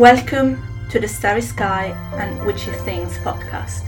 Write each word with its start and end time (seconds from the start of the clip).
Welcome 0.00 0.62
to 0.88 0.98
the 0.98 1.06
Starry 1.06 1.42
Sky 1.42 1.88
and 2.14 2.46
Witchy 2.46 2.70
Things 2.70 3.18
podcast, 3.18 3.86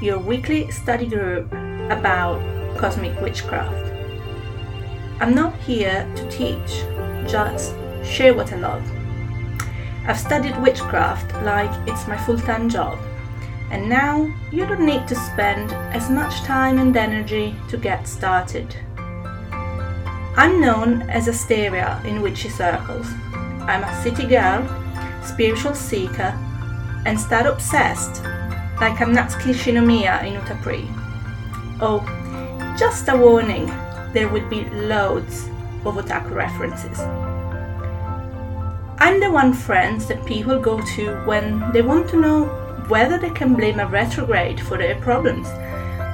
your 0.00 0.20
weekly 0.20 0.70
study 0.70 1.04
group 1.04 1.50
about 1.90 2.38
cosmic 2.78 3.20
witchcraft. 3.20 3.92
I'm 5.18 5.34
not 5.34 5.56
here 5.56 6.08
to 6.14 6.30
teach, 6.30 6.84
just 7.28 7.74
share 8.04 8.34
what 8.34 8.52
I 8.52 8.56
love. 8.58 8.88
I've 10.06 10.20
studied 10.20 10.56
witchcraft 10.62 11.34
like 11.42 11.72
it's 11.88 12.06
my 12.06 12.16
full 12.16 12.38
time 12.38 12.68
job, 12.68 12.96
and 13.72 13.88
now 13.88 14.32
you 14.52 14.64
don't 14.64 14.86
need 14.86 15.08
to 15.08 15.16
spend 15.16 15.72
as 15.92 16.08
much 16.08 16.36
time 16.42 16.78
and 16.78 16.96
energy 16.96 17.56
to 17.68 17.76
get 17.76 18.06
started. 18.06 18.76
I'm 20.36 20.60
known 20.60 21.02
as 21.10 21.26
Asteria 21.26 22.00
in 22.04 22.22
witchy 22.22 22.48
circles. 22.48 23.08
I'm 23.66 23.82
a 23.82 24.02
city 24.04 24.24
girl, 24.24 24.62
spiritual 25.24 25.74
seeker, 25.74 26.36
and 27.06 27.18
start 27.18 27.46
obsessed, 27.46 28.22
like 28.80 29.00
I'm 29.00 29.14
Natsuki 29.14 29.54
Shinomiya 29.54 30.24
in 30.24 30.40
Utapri. 30.40 30.86
Oh, 31.80 32.00
just 32.78 33.08
a 33.08 33.16
warning, 33.16 33.66
there 34.12 34.28
will 34.28 34.48
be 34.48 34.64
loads 34.70 35.48
of 35.84 35.96
otaku 35.96 36.34
references. 36.34 36.98
I'm 39.00 39.20
the 39.20 39.30
one 39.30 39.52
friends 39.52 40.06
that 40.06 40.26
people 40.26 40.58
go 40.58 40.80
to 40.96 41.24
when 41.24 41.72
they 41.72 41.82
want 41.82 42.08
to 42.10 42.20
know 42.20 42.44
whether 42.88 43.18
they 43.18 43.30
can 43.30 43.54
blame 43.54 43.80
a 43.80 43.86
retrograde 43.86 44.60
for 44.60 44.76
their 44.76 45.00
problems, 45.00 45.48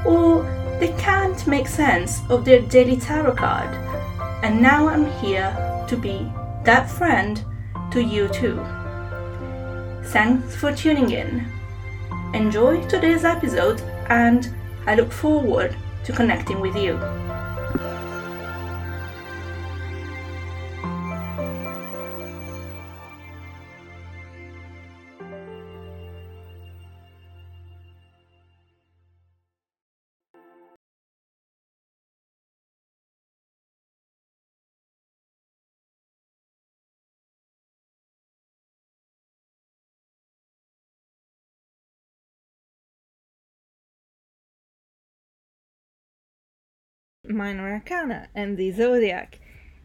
or 0.04 0.42
they 0.80 0.92
can't 0.98 1.46
make 1.46 1.68
sense 1.68 2.20
of 2.28 2.44
their 2.44 2.60
daily 2.60 2.96
tarot 2.96 3.36
card 3.36 3.84
and 4.44 4.60
now 4.60 4.88
I'm 4.88 5.06
here 5.22 5.56
to 5.88 5.96
be 5.96 6.30
that 6.64 6.90
friend 6.90 7.42
to 7.90 8.02
you 8.02 8.28
too. 8.28 8.62
Thanks 10.14 10.54
for 10.54 10.72
tuning 10.72 11.10
in. 11.10 11.44
Enjoy 12.34 12.80
today's 12.86 13.24
episode, 13.24 13.80
and 14.08 14.48
I 14.86 14.94
look 14.94 15.10
forward 15.10 15.76
to 16.04 16.12
connecting 16.12 16.60
with 16.60 16.76
you. 16.76 17.23
Minor 47.24 47.72
arcana 47.72 48.28
and 48.34 48.56
the 48.56 48.70
zodiac, 48.70 49.38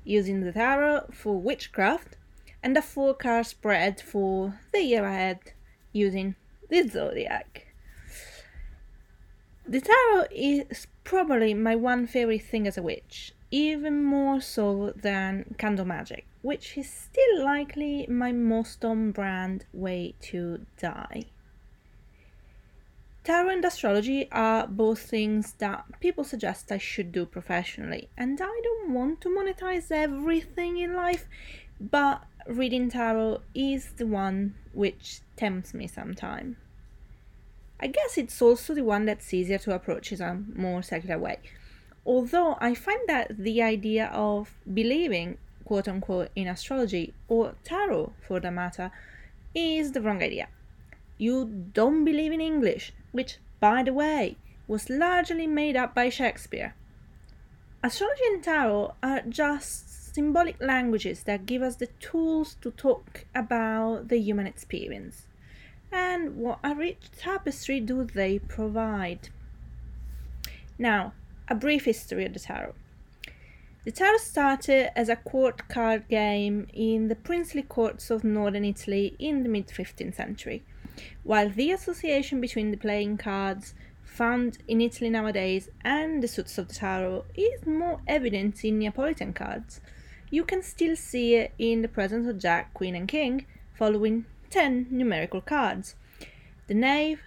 using 0.04 0.42
the 0.42 0.52
tarot 0.52 1.10
for 1.12 1.40
witchcraft 1.40 2.18
and 2.62 2.76
a 2.76 2.82
four 2.82 3.14
card 3.14 3.46
spread 3.46 4.02
for 4.02 4.60
the 4.72 4.82
year 4.82 5.06
ahead 5.06 5.40
using 5.94 6.36
the 6.70 6.88
zodiac. 6.88 7.68
The 9.68 9.82
tarot 9.82 10.26
is 10.32 10.88
probably 11.04 11.54
my 11.54 11.76
one 11.76 12.08
favorite 12.08 12.44
thing 12.44 12.68
as 12.68 12.78
a 12.78 12.82
witch, 12.82 13.34
even 13.52 14.04
more 14.04 14.42
so 14.42 14.94
than 14.96 15.56
candle 15.58 15.86
magic, 15.86 16.26
which 16.42 16.78
is 16.78 16.90
still 16.90 17.44
likely 17.44 18.08
my 18.08 18.32
most 18.32 18.84
on 18.84 19.12
brand 19.12 19.66
way 19.74 20.16
to 20.22 20.66
die. 20.80 21.26
Tarot 23.30 23.50
and 23.50 23.64
astrology 23.64 24.28
are 24.32 24.66
both 24.66 25.02
things 25.02 25.54
that 25.60 25.86
people 26.00 26.24
suggest 26.24 26.72
I 26.72 26.80
should 26.80 27.12
do 27.12 27.28
professionally, 27.28 28.10
and 28.18 28.42
I 28.42 28.62
don't 28.64 28.92
want 28.92 29.22
to 29.22 29.30
monetize 29.30 29.92
everything 29.92 30.78
in 30.78 30.96
life, 30.96 31.28
but 31.80 32.24
reading 32.48 32.90
tarot 32.90 33.42
is 33.54 33.92
the 33.98 34.08
one 34.08 34.56
which 34.74 35.20
tempts 35.36 35.76
me 35.76 35.86
sometimes. 35.86 36.56
I 37.80 37.86
guess 37.86 38.18
it's 38.18 38.42
also 38.42 38.74
the 38.74 38.84
one 38.84 39.06
that's 39.06 39.32
easier 39.32 39.60
to 39.60 39.76
approach 39.76 40.12
in 40.12 40.22
a 40.24 40.42
more 40.56 40.82
secular 40.82 41.20
way. 41.20 41.38
Although 42.08 42.58
I 42.60 42.74
find 42.74 43.02
that 43.06 43.38
the 43.38 43.62
idea 43.62 44.08
of 44.08 44.56
believing, 44.74 45.38
quote 45.66 45.88
unquote, 45.88 46.32
in 46.36 46.48
astrology, 46.48 47.14
or 47.28 47.54
tarot 47.64 48.12
for 48.28 48.40
the 48.40 48.50
matter, 48.50 48.90
is 49.54 49.92
the 49.92 50.02
wrong 50.02 50.24
idea. 50.24 50.48
You 51.20 51.46
don't 51.74 52.06
believe 52.06 52.32
in 52.32 52.42
English, 52.42 52.94
which, 53.12 53.38
by 53.60 53.84
the 53.84 53.94
way, 53.94 54.38
was 54.68 54.90
largely 54.90 55.48
made 55.48 55.76
up 55.76 55.96
by 55.96 56.10
Shakespeare. 56.10 56.76
Astrology 57.84 58.24
and 58.28 58.44
tarot 58.44 58.94
are 59.02 59.22
just 59.28 60.14
symbolic 60.14 60.62
languages 60.62 61.24
that 61.24 61.46
give 61.46 61.62
us 61.62 61.76
the 61.78 61.88
tools 62.00 62.56
to 62.62 62.72
talk 62.72 63.26
about 63.34 64.10
the 64.10 64.20
human 64.20 64.48
experience. 64.48 65.28
And 65.92 66.36
what 66.38 66.60
a 66.64 66.76
rich 66.76 67.10
tapestry 67.18 67.80
do 67.80 68.04
they 68.04 68.40
provide? 68.40 69.30
Now, 70.78 71.14
a 71.48 71.56
brief 71.56 71.86
history 71.86 72.26
of 72.26 72.34
the 72.34 72.40
tarot. 72.40 72.76
The 73.86 73.92
tarot 73.92 74.18
started 74.18 74.92
as 74.98 75.10
a 75.10 75.16
court 75.16 75.68
card 75.68 76.08
game 76.10 76.68
in 76.74 77.08
the 77.08 77.16
princely 77.16 77.64
courts 77.64 78.12
of 78.12 78.24
northern 78.24 78.66
Italy 78.66 79.16
in 79.20 79.44
the 79.44 79.50
mid 79.50 79.68
15th 79.70 80.16
century. 80.16 80.64
While 81.24 81.50
the 81.50 81.72
association 81.72 82.42
between 82.42 82.72
the 82.72 82.78
playing 82.78 83.18
cards 83.18 83.74
found 84.04 84.58
in 84.68 84.82
Italy 84.82 85.10
nowadays 85.10 85.70
and 85.82 86.22
the 86.22 86.28
suits 86.28 86.58
of 86.58 86.68
the 86.68 86.74
tarot 86.74 87.26
is 87.36 87.66
more 87.66 88.02
evident 88.08 88.64
in 88.66 88.80
Neapolitan 88.80 89.34
cards, 89.34 89.82
you 90.30 90.44
can 90.44 90.62
still 90.62 90.96
see 90.96 91.36
it 91.36 91.54
in 91.58 91.82
the 91.82 91.88
presence 91.88 92.28
of 92.28 92.40
Jack, 92.40 92.74
Queen, 92.74 92.96
and 92.96 93.08
King 93.08 93.46
following 93.74 94.26
10 94.50 94.88
numerical 94.90 95.42
cards. 95.42 95.96
The 96.68 96.74
knave, 96.74 97.22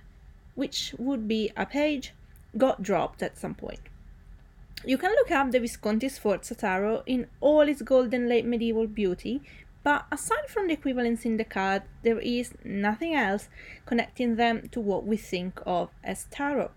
which 0.54 0.94
would 0.98 1.26
be 1.26 1.50
a 1.56 1.66
page, 1.66 2.12
got 2.56 2.82
dropped 2.82 3.22
at 3.22 3.38
some 3.38 3.54
point. 3.54 3.80
You 4.84 4.98
can 4.98 5.12
look 5.12 5.30
up 5.30 5.52
the 5.52 5.60
Visconti 5.60 6.08
Sforza 6.08 6.54
tarot 6.54 7.04
in 7.06 7.28
all 7.40 7.62
its 7.62 7.82
golden 7.82 8.28
late 8.28 8.44
medieval 8.44 8.86
beauty 8.86 9.40
but 9.82 10.06
aside 10.12 10.48
from 10.48 10.68
the 10.68 10.74
equivalence 10.74 11.24
in 11.24 11.36
the 11.36 11.44
card, 11.44 11.82
there 12.02 12.20
is 12.20 12.52
nothing 12.64 13.14
else 13.14 13.48
connecting 13.84 14.36
them 14.36 14.68
to 14.70 14.80
what 14.80 15.04
we 15.04 15.16
think 15.16 15.60
of 15.66 15.90
as 16.04 16.26
tarot, 16.30 16.70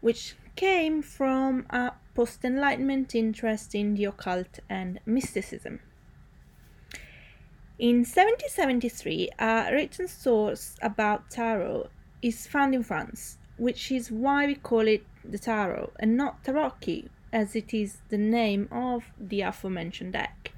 which 0.00 0.34
came 0.56 1.02
from 1.02 1.66
a 1.70 1.92
post 2.14 2.44
Enlightenment 2.44 3.14
interest 3.14 3.74
in 3.74 3.94
the 3.94 4.06
occult 4.06 4.58
and 4.68 5.00
mysticism. 5.06 5.80
In 7.78 8.00
1773, 8.00 9.30
a 9.38 9.70
written 9.72 10.06
source 10.06 10.76
about 10.82 11.30
tarot 11.30 11.88
is 12.20 12.46
found 12.46 12.74
in 12.74 12.82
France, 12.82 13.38
which 13.56 13.90
is 13.90 14.10
why 14.10 14.46
we 14.46 14.54
call 14.54 14.86
it 14.86 15.04
the 15.24 15.38
tarot 15.38 15.92
and 15.98 16.16
not 16.16 16.44
tarocchi, 16.44 17.08
as 17.32 17.56
it 17.56 17.72
is 17.72 17.98
the 18.08 18.18
name 18.18 18.68
of 18.70 19.04
the 19.18 19.40
aforementioned 19.40 20.12
deck. 20.12 20.52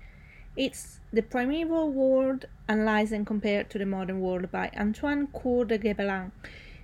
It's 0.54 1.00
the 1.10 1.22
primeval 1.22 1.90
world 1.90 2.44
analyzed 2.68 3.12
and 3.12 3.26
compared 3.26 3.70
to 3.70 3.78
the 3.78 3.86
modern 3.86 4.20
world 4.20 4.50
by 4.50 4.70
Antoine 4.76 5.28
Cour 5.28 5.64
de 5.64 5.78
Gébelin, 5.78 6.30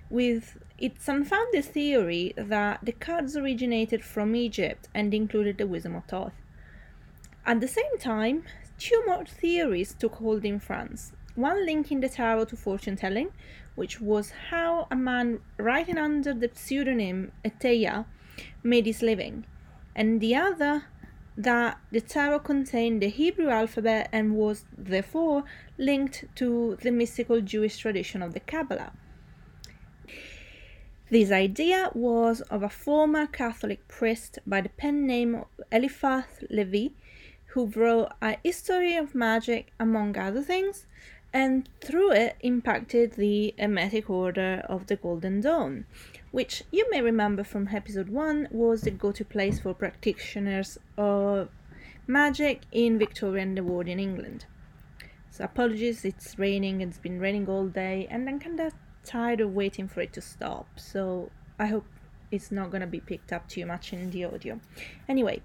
with 0.09 0.57
its 0.79 1.07
unfounded 1.07 1.65
theory 1.65 2.33
that 2.35 2.79
the 2.81 2.93
cards 2.93 3.37
originated 3.37 4.03
from 4.03 4.35
Egypt 4.35 4.87
and 4.95 5.13
included 5.13 5.59
the 5.59 5.67
wisdom 5.67 5.95
of 5.95 6.05
Thoth. 6.05 6.33
At 7.45 7.61
the 7.61 7.67
same 7.67 7.97
time, 7.99 8.43
two 8.79 9.03
more 9.05 9.25
theories 9.25 9.93
took 9.93 10.15
hold 10.15 10.45
in 10.45 10.59
France. 10.59 11.11
One 11.35 11.63
linking 11.63 11.99
the 11.99 12.09
tarot 12.09 12.45
to 12.45 12.55
fortune 12.55 12.95
telling, 12.95 13.29
which 13.75 14.01
was 14.01 14.31
how 14.49 14.87
a 14.89 14.95
man 14.95 15.41
writing 15.57 15.97
under 15.97 16.33
the 16.33 16.49
pseudonym 16.53 17.31
Etteilla 17.45 18.05
made 18.63 18.87
his 18.87 19.03
living, 19.03 19.45
and 19.95 20.21
the 20.21 20.35
other 20.35 20.85
that 21.37 21.79
the 21.91 22.01
tarot 22.01 22.39
contained 22.39 23.01
the 23.01 23.09
Hebrew 23.09 23.49
alphabet 23.49 24.09
and 24.11 24.35
was 24.35 24.65
therefore 24.77 25.43
linked 25.77 26.25
to 26.35 26.77
the 26.81 26.91
mystical 26.91 27.41
Jewish 27.41 27.77
tradition 27.77 28.21
of 28.21 28.33
the 28.33 28.39
Kabbalah. 28.39 28.91
This 31.09 31.31
idea 31.31 31.89
was 31.95 32.41
of 32.41 32.61
a 32.61 32.69
former 32.69 33.25
Catholic 33.25 33.87
priest 33.87 34.37
by 34.45 34.61
the 34.61 34.69
pen 34.69 35.07
name 35.07 35.43
Eliphas 35.71 36.43
Levi, 36.51 36.89
who 37.47 37.65
wrote 37.65 38.09
a 38.21 38.37
history 38.43 38.95
of 38.95 39.15
magic, 39.15 39.71
among 39.79 40.15
other 40.17 40.43
things, 40.43 40.85
and 41.33 41.67
through 41.81 42.11
it 42.11 42.35
impacted 42.41 43.13
the 43.13 43.55
Hermetic 43.57 44.07
Order 44.09 44.63
of 44.69 44.85
the 44.85 44.97
Golden 44.97 45.41
Dawn, 45.41 45.85
which 46.31 46.63
you 46.71 46.89
may 46.91 47.01
remember 47.01 47.43
from 47.43 47.69
episode 47.71 48.09
1 48.09 48.49
was 48.51 48.81
the 48.81 48.91
go 48.91 49.11
to 49.11 49.25
place 49.25 49.59
for 49.59 49.73
practitioners 49.73 50.77
of 50.97 51.49
magic 52.07 52.61
in 52.71 52.99
Victorian 52.99 53.57
Edwardian 53.57 53.99
England. 53.99 54.45
So 55.31 55.43
apologies, 55.43 56.05
it's 56.05 56.37
raining, 56.37 56.81
it's 56.81 56.97
been 56.97 57.19
raining 57.19 57.47
all 57.47 57.67
day, 57.67 58.07
and 58.09 58.27
I'm 58.27 58.39
kinda 58.39 58.71
tired 59.03 59.41
of 59.41 59.53
waiting 59.53 59.87
for 59.87 60.01
it 60.01 60.13
to 60.13 60.21
stop. 60.21 60.79
So 60.79 61.31
I 61.57 61.67
hope 61.67 61.85
it's 62.31 62.51
not 62.51 62.71
gonna 62.71 62.87
be 62.87 62.99
picked 62.99 63.31
up 63.33 63.47
too 63.47 63.65
much 63.65 63.93
in 63.93 64.11
the 64.11 64.25
audio. 64.25 64.59
Anyway, 65.07 65.41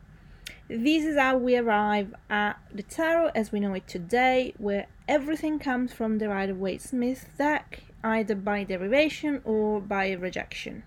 this 0.69 1.05
is 1.05 1.17
how 1.17 1.37
we 1.39 1.57
arrive 1.57 2.15
at 2.29 2.59
the 2.73 2.83
tarot 2.83 3.31
as 3.35 3.53
we 3.53 3.61
know 3.61 3.75
it 3.75 3.87
today, 3.87 4.55
where 4.59 4.87
everything 5.09 5.59
comes 5.59 5.93
from 5.93 6.19
the 6.19 6.29
Rider 6.29 6.55
Waite 6.55 6.83
Smith 6.83 7.29
deck, 7.39 7.83
either 8.05 8.35
by 8.35 8.63
derivation 8.63 9.41
or 9.45 9.81
by 9.81 10.13
rejection. 10.13 10.85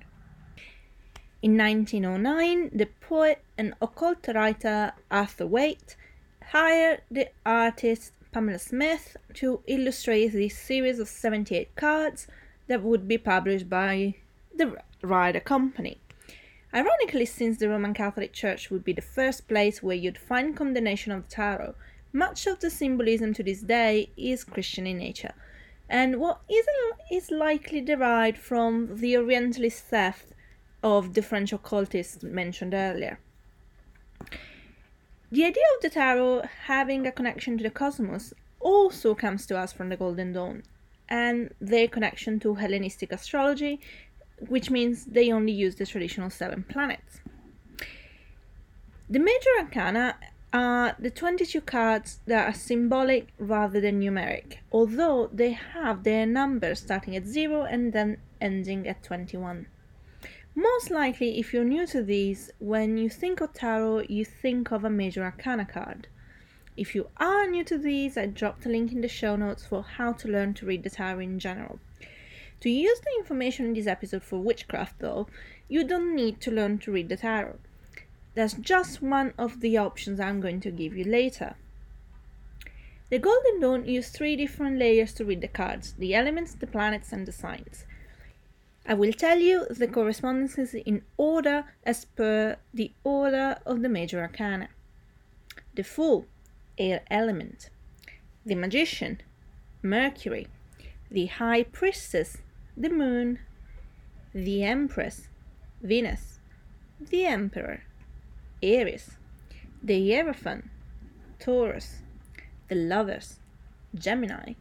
In 1.41 1.57
1909, 1.57 2.71
the 2.73 2.87
poet 3.01 3.43
and 3.57 3.73
occult 3.81 4.27
writer 4.27 4.93
Arthur 5.11 5.47
Waite 5.47 5.95
hired 6.51 7.01
the 7.11 7.29
artist 7.45 8.13
Pamela 8.31 8.59
Smith 8.59 9.17
to 9.33 9.61
illustrate 9.67 10.29
this 10.29 10.57
series 10.57 10.99
of 10.99 11.07
78 11.07 11.75
cards 11.75 12.27
that 12.67 12.83
would 12.83 13.07
be 13.07 13.17
published 13.17 13.69
by 13.69 14.15
the 14.55 14.77
Rider 15.01 15.39
Company. 15.39 15.99
Ironically, 16.73 17.25
since 17.25 17.57
the 17.57 17.69
Roman 17.69 17.93
Catholic 17.93 18.33
Church 18.33 18.69
would 18.69 18.83
be 18.83 18.93
the 18.93 19.01
first 19.01 19.47
place 19.47 19.81
where 19.81 19.95
you'd 19.95 20.17
find 20.17 20.55
condemnation 20.55 21.11
of 21.11 21.23
the 21.23 21.29
tarot, 21.29 21.75
much 22.13 22.47
of 22.47 22.59
the 22.59 22.69
symbolism 22.69 23.33
to 23.33 23.43
this 23.43 23.61
day 23.61 24.09
is 24.17 24.43
Christian 24.43 24.85
in 24.85 24.97
nature, 24.97 25.33
and 25.89 26.19
what 26.19 26.41
is 27.11 27.31
likely 27.31 27.81
derived 27.81 28.37
from 28.37 28.99
the 28.99 29.17
Orientalist 29.17 29.83
theft 29.85 30.27
of 30.83 31.13
the 31.13 31.21
French 31.21 31.53
occultists 31.53 32.23
mentioned 32.23 32.73
earlier. 32.73 33.19
The 35.31 35.45
idea 35.45 35.63
of 35.75 35.81
the 35.81 35.89
tarot 35.89 36.43
having 36.65 37.05
a 37.05 37.11
connection 37.11 37.57
to 37.57 37.63
the 37.63 37.69
cosmos 37.69 38.33
also 38.59 39.15
comes 39.15 39.45
to 39.47 39.57
us 39.57 39.73
from 39.73 39.89
the 39.89 39.97
Golden 39.97 40.33
Dawn, 40.33 40.63
and 41.09 41.53
their 41.61 41.87
connection 41.87 42.39
to 42.41 42.55
Hellenistic 42.55 43.11
astrology 43.11 43.79
which 44.39 44.69
means 44.69 45.05
they 45.05 45.31
only 45.31 45.51
use 45.51 45.75
the 45.75 45.85
traditional 45.85 46.29
seven 46.29 46.63
planets. 46.63 47.21
The 49.09 49.19
major 49.19 49.49
arcana 49.59 50.15
are 50.57 50.95
the 50.97 51.11
22 51.11 51.61
cards 51.61 52.19
that 52.25 52.49
are 52.49 52.53
symbolic 52.53 53.27
rather 53.37 53.79
than 53.79 54.01
numeric, 54.01 54.57
although 54.71 55.29
they 55.31 55.51
have 55.51 56.03
their 56.03 56.25
numbers 56.25 56.79
starting 56.79 57.15
at 57.15 57.27
0 57.27 57.61
and 57.61 57.93
then 57.93 58.17
ending 58.41 58.87
at 58.87 59.03
21. 59.03 59.67
Most 60.55 60.89
likely, 60.89 61.37
if 61.37 61.53
you're 61.53 61.63
new 61.63 61.85
to 61.85 62.01
these, 62.01 62.49
when 62.57 62.97
you 62.97 63.07
think 63.07 63.39
of 63.39 63.53
tarot, 63.53 64.05
you 64.09 64.25
think 64.25 64.71
of 64.71 64.83
a 64.83 64.89
major 64.89 65.23
arcana 65.23 65.63
card. 65.63 66.07
If 66.75 66.95
you 66.95 67.07
are 67.17 67.45
new 67.45 67.63
to 67.65 67.77
these, 67.77 68.17
I 68.17 68.25
dropped 68.25 68.65
a 68.65 68.69
link 68.69 68.91
in 68.91 69.01
the 69.01 69.07
show 69.07 69.35
notes 69.35 69.63
for 69.63 69.83
how 69.83 70.13
to 70.13 70.27
learn 70.27 70.55
to 70.55 70.65
read 70.65 70.81
the 70.81 70.89
tarot 70.89 71.19
in 71.19 71.37
general. 71.37 71.79
To 72.61 72.69
use 72.71 72.99
the 73.01 73.15
information 73.19 73.67
in 73.67 73.73
this 73.75 73.85
episode 73.85 74.23
for 74.23 74.39
witchcraft, 74.39 74.97
though, 74.97 75.27
you 75.67 75.83
don't 75.83 76.15
need 76.15 76.41
to 76.41 76.49
learn 76.49 76.79
to 76.79 76.91
read 76.91 77.09
the 77.09 77.17
tarot. 77.17 77.59
That's 78.37 78.53
just 78.53 79.01
one 79.01 79.33
of 79.35 79.61
the 79.61 79.79
options 79.79 80.19
I'm 80.19 80.41
going 80.41 80.59
to 80.61 80.69
give 80.69 80.95
you 80.95 81.03
later. 81.03 81.55
The 83.09 83.17
Golden 83.17 83.59
Dawn 83.59 83.87
used 83.87 84.13
three 84.13 84.35
different 84.35 84.77
layers 84.77 85.11
to 85.13 85.25
read 85.25 85.41
the 85.41 85.47
cards 85.47 85.93
the 85.97 86.13
elements, 86.13 86.53
the 86.53 86.67
planets, 86.67 87.11
and 87.11 87.25
the 87.25 87.31
signs. 87.31 87.85
I 88.85 88.93
will 88.93 89.11
tell 89.11 89.39
you 89.39 89.65
the 89.71 89.87
correspondences 89.87 90.75
in 90.75 91.01
order 91.17 91.65
as 91.83 92.05
per 92.05 92.57
the 92.71 92.91
order 93.03 93.57
of 93.65 93.81
the 93.81 93.89
major 93.89 94.21
arcana. 94.21 94.69
The 95.73 95.83
Fool, 95.83 96.27
air 96.77 97.01
element. 97.09 97.71
The 98.45 98.53
Magician, 98.53 99.19
Mercury. 99.81 100.45
The 101.09 101.25
High 101.25 101.63
Priestess, 101.63 102.37
the 102.77 102.89
moon, 102.89 103.39
the 104.31 104.63
empress, 104.63 105.27
Venus, 105.81 106.39
the 106.99 107.25
emperor, 107.25 107.81
Aries, 108.63 109.11
the 109.83 110.09
Hierophant, 110.09 110.65
Taurus, 111.39 112.01
the 112.69 112.75
lovers, 112.75 113.39
Gemini, 113.93 114.53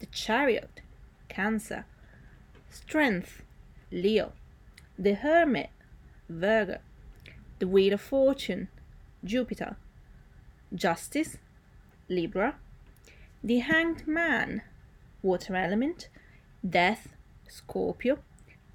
the 0.00 0.06
chariot, 0.06 0.80
Cancer, 1.28 1.84
strength, 2.70 3.42
Leo, 3.92 4.32
the 4.98 5.14
hermit, 5.14 5.68
Virgo, 6.30 6.78
the 7.58 7.68
wheel 7.68 7.92
of 7.92 8.00
fortune, 8.00 8.68
Jupiter, 9.22 9.76
justice, 10.74 11.36
Libra, 12.08 12.56
the 13.44 13.58
hanged 13.58 14.06
man, 14.06 14.62
water 15.22 15.54
element, 15.54 16.08
death, 16.68 17.08
Scorpio, 17.48 18.18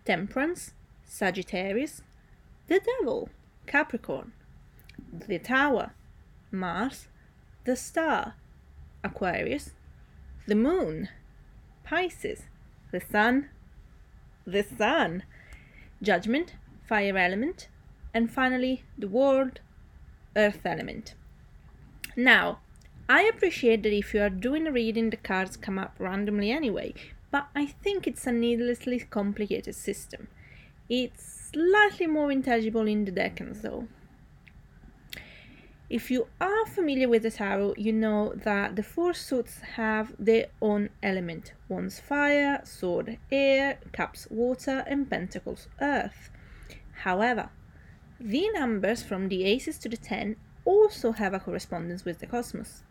Temperance, 0.05 0.73
Sagittarius, 1.03 2.03
the 2.67 2.79
Devil, 2.79 3.29
Capricorn, 3.65 4.33
the 5.11 5.39
Tower, 5.39 5.93
Mars, 6.51 7.07
the 7.65 7.75
Star, 7.75 8.35
Aquarius, 9.03 9.71
the 10.47 10.55
Moon, 10.55 11.09
Pisces, 11.83 12.43
the 12.91 13.01
Sun, 13.01 13.49
the 14.45 14.63
Sun, 14.63 15.23
Judgment, 16.01 16.55
Fire 16.87 17.17
Element, 17.17 17.67
and 18.13 18.31
finally 18.31 18.83
the 18.97 19.07
World, 19.07 19.59
Earth 20.35 20.61
Element. 20.65 21.15
Now, 22.15 22.59
I 23.07 23.23
appreciate 23.23 23.83
that 23.83 23.93
if 23.93 24.13
you 24.13 24.21
are 24.21 24.29
doing 24.29 24.67
a 24.67 24.71
reading, 24.71 25.09
the 25.09 25.17
cards 25.17 25.57
come 25.57 25.77
up 25.77 25.95
randomly 25.99 26.51
anyway, 26.51 26.93
but 27.31 27.47
I 27.55 27.65
think 27.65 28.07
it's 28.07 28.25
a 28.25 28.31
needlessly 28.31 28.99
complicated 28.99 29.75
system. 29.75 30.27
It's 30.89 31.49
slightly 31.53 32.07
more 32.07 32.31
intelligible 32.31 32.87
in 32.87 33.05
the 33.05 33.11
decans 33.11 33.61
though. 33.61 33.87
If 35.91 36.09
you 36.09 36.27
are 36.39 36.65
familiar 36.67 37.09
with 37.09 37.23
the 37.23 37.31
tarot, 37.31 37.73
you 37.77 37.91
know 37.91 38.31
that 38.33 38.77
the 38.77 38.81
four 38.81 39.13
suits 39.13 39.59
have 39.75 40.13
their 40.17 40.45
own 40.61 40.87
element 41.03 41.51
Wands 41.67 41.99
fire, 41.99 42.61
sword 42.63 43.17
air, 43.29 43.77
cups 43.91 44.25
water, 44.29 44.85
and 44.87 45.09
pentacles 45.09 45.67
earth. 45.81 46.29
However, 47.03 47.49
the 48.21 48.49
numbers 48.53 49.03
from 49.03 49.27
the 49.27 49.43
aces 49.43 49.77
to 49.79 49.89
the 49.89 49.97
10 49.97 50.37
also 50.63 51.11
have 51.11 51.33
a 51.33 51.41
correspondence 51.41 52.05
with 52.05 52.19
the 52.19 52.27
cosmos. 52.27 52.83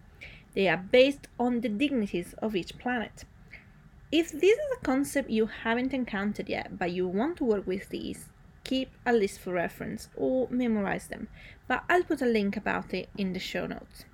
They 0.54 0.68
are 0.68 0.76
based 0.76 1.26
on 1.38 1.62
the 1.62 1.70
dignities 1.70 2.34
of 2.42 2.54
each 2.54 2.76
planet. 2.76 3.24
If 4.12 4.30
this 4.30 4.58
is 4.58 4.76
a 4.76 4.84
concept 4.84 5.30
you 5.30 5.46
haven't 5.46 5.94
encountered 5.94 6.50
yet, 6.50 6.78
but 6.78 6.92
you 6.92 7.08
want 7.08 7.38
to 7.38 7.44
work 7.44 7.66
with 7.66 7.88
these, 7.88 8.28
keep 8.70 8.92
a 9.04 9.12
list 9.12 9.40
for 9.40 9.52
reference 9.52 10.08
or 10.14 10.46
memorize 10.48 11.08
them, 11.08 11.26
but 11.66 11.82
I'll 11.88 12.04
put 12.04 12.22
a 12.22 12.26
link 12.38 12.56
about 12.56 12.94
it 12.94 13.08
in 13.18 13.32
the 13.32 13.40
show 13.40 13.66
notes. 13.66 14.04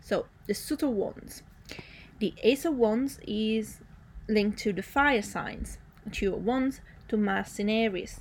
So, 0.00 0.26
the 0.48 0.54
Suit 0.54 0.82
of 0.82 0.90
Wands. 0.90 1.44
The 2.18 2.34
Ace 2.42 2.64
of 2.64 2.74
Wands 2.74 3.20
is 3.24 3.78
linked 4.28 4.58
to 4.64 4.72
the 4.72 4.82
fire 4.82 5.22
signs, 5.22 5.78
Two 6.10 6.34
of 6.34 6.44
Wands 6.44 6.80
to 7.06 7.16
Mars 7.16 7.56
in 7.60 7.68
Aries, 7.68 8.18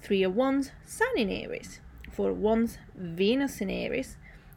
Three 0.00 0.22
of 0.22 0.34
Wands, 0.34 0.70
Sun 0.86 1.18
in 1.18 1.28
Aries, 1.28 1.80
Four 2.10 2.30
of 2.30 2.38
Wands, 2.38 2.78
Venus 2.96 3.60
in 3.60 3.68
Aries, 3.68 4.16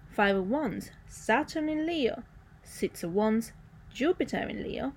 Five 0.09 0.37
of 0.37 0.49
Wands, 0.49 0.91
Saturn 1.07 1.67
in 1.67 1.85
Leo, 1.85 2.23
Six 2.63 3.03
of 3.03 3.13
Wands, 3.13 3.51
Jupiter 3.93 4.47
in 4.47 4.63
Leo, 4.63 4.93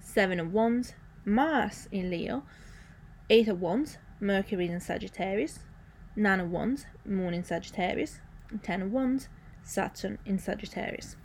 Seven 0.00 0.38
of 0.38 0.52
Wands, 0.52 0.92
Mars 1.24 1.88
in 1.90 2.10
Leo, 2.10 2.42
Eight 3.30 3.48
of 3.48 3.62
Wands, 3.62 3.96
Mercury 4.20 4.68
in 4.68 4.80
Sagittarius, 4.80 5.60
Nine 6.14 6.40
of 6.40 6.50
Wands, 6.50 6.86
Moon 7.04 7.32
in 7.32 7.42
Sagittarius, 7.42 8.20
Ten 8.62 8.82
of 8.82 8.92
Wands, 8.92 9.28
Saturn 9.62 10.18
in 10.26 10.38
Sagittarius. 10.38 11.16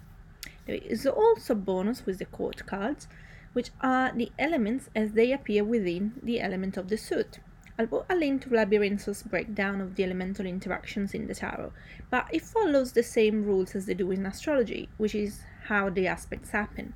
There 0.66 0.76
is 0.76 1.06
also 1.06 1.56
bonus 1.56 2.06
with 2.06 2.20
the 2.20 2.26
court 2.26 2.66
cards, 2.66 3.08
which 3.54 3.72
are 3.82 4.12
the 4.12 4.32
elements 4.40 4.90
as 4.96 5.12
they 5.12 5.32
appear 5.32 5.64
within 5.64 6.14
the 6.24 6.40
element 6.40 6.78
of 6.78 6.90
the 6.90 6.98
suit. 6.98 7.40
I'll 7.78 7.88
put 7.88 8.06
a 8.10 8.16
link 8.16 8.44
to 8.44 8.50
Labyrinthos' 8.50 9.30
breakdown 9.30 9.82
of 9.82 9.96
the 9.96 10.04
elemental 10.06 10.46
interactions 10.46 11.14
in 11.14 11.28
the 11.28 11.36
tarot, 11.36 11.74
but 12.10 12.28
it 12.32 12.42
follows 12.42 12.94
the 12.94 13.04
same 13.04 13.44
rules 13.44 13.76
as 13.76 13.86
they 13.86 13.94
do 13.94 14.12
in 14.12 14.26
astrology, 14.26 14.88
which 14.98 15.14
is 15.14 15.42
how 15.66 15.90
the 15.90 16.08
aspects 16.08 16.52
happen. 16.52 16.94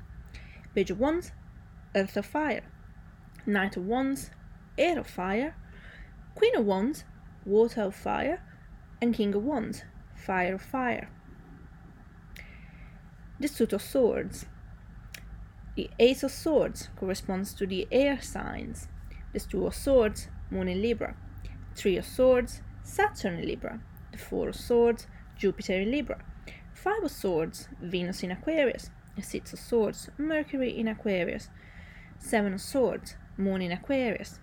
Page 0.73 0.91
of 0.91 0.99
Wands, 0.99 1.33
Earth 1.95 2.15
of 2.15 2.25
Fire, 2.25 2.63
Knight 3.45 3.75
of 3.75 3.85
Wands, 3.85 4.31
Air 4.77 4.99
of 4.99 5.07
Fire, 5.07 5.55
Queen 6.35 6.55
of 6.55 6.65
Wands, 6.65 7.03
Water 7.45 7.83
of 7.83 7.95
Fire, 7.95 8.41
and 9.01 9.13
King 9.13 9.33
of 9.35 9.43
Wands, 9.43 9.83
Fire 10.15 10.55
of 10.55 10.61
Fire. 10.61 11.09
The 13.39 13.47
Suit 13.47 13.73
of 13.73 13.81
Swords. 13.81 14.45
The 15.75 15.89
Ace 15.99 16.23
of 16.23 16.31
Swords 16.31 16.89
corresponds 16.97 17.53
to 17.53 17.65
the 17.65 17.87
air 17.91 18.21
signs. 18.21 18.87
The 19.33 19.39
Two 19.39 19.65
of 19.65 19.75
Swords, 19.75 20.27
Moon 20.51 20.67
in 20.67 20.81
Libra. 20.81 21.15
Three 21.75 21.97
of 21.97 22.05
Swords, 22.05 22.61
Saturn 22.83 23.35
in 23.35 23.47
Libra. 23.47 23.79
The 24.11 24.17
Four 24.17 24.49
of 24.49 24.55
Swords, 24.55 25.07
Jupiter 25.37 25.75
in 25.75 25.91
Libra. 25.91 26.21
Five 26.73 27.03
of 27.03 27.11
Swords, 27.11 27.69
Venus 27.81 28.23
in 28.23 28.31
Aquarius. 28.31 28.89
Six 29.21 29.53
of 29.53 29.59
Swords, 29.59 30.09
Mercury 30.17 30.77
in 30.77 30.87
Aquarius. 30.87 31.49
Seven 32.17 32.53
of 32.53 32.61
Swords, 32.61 33.15
Moon 33.37 33.61
in 33.61 33.71
Aquarius. 33.71 34.39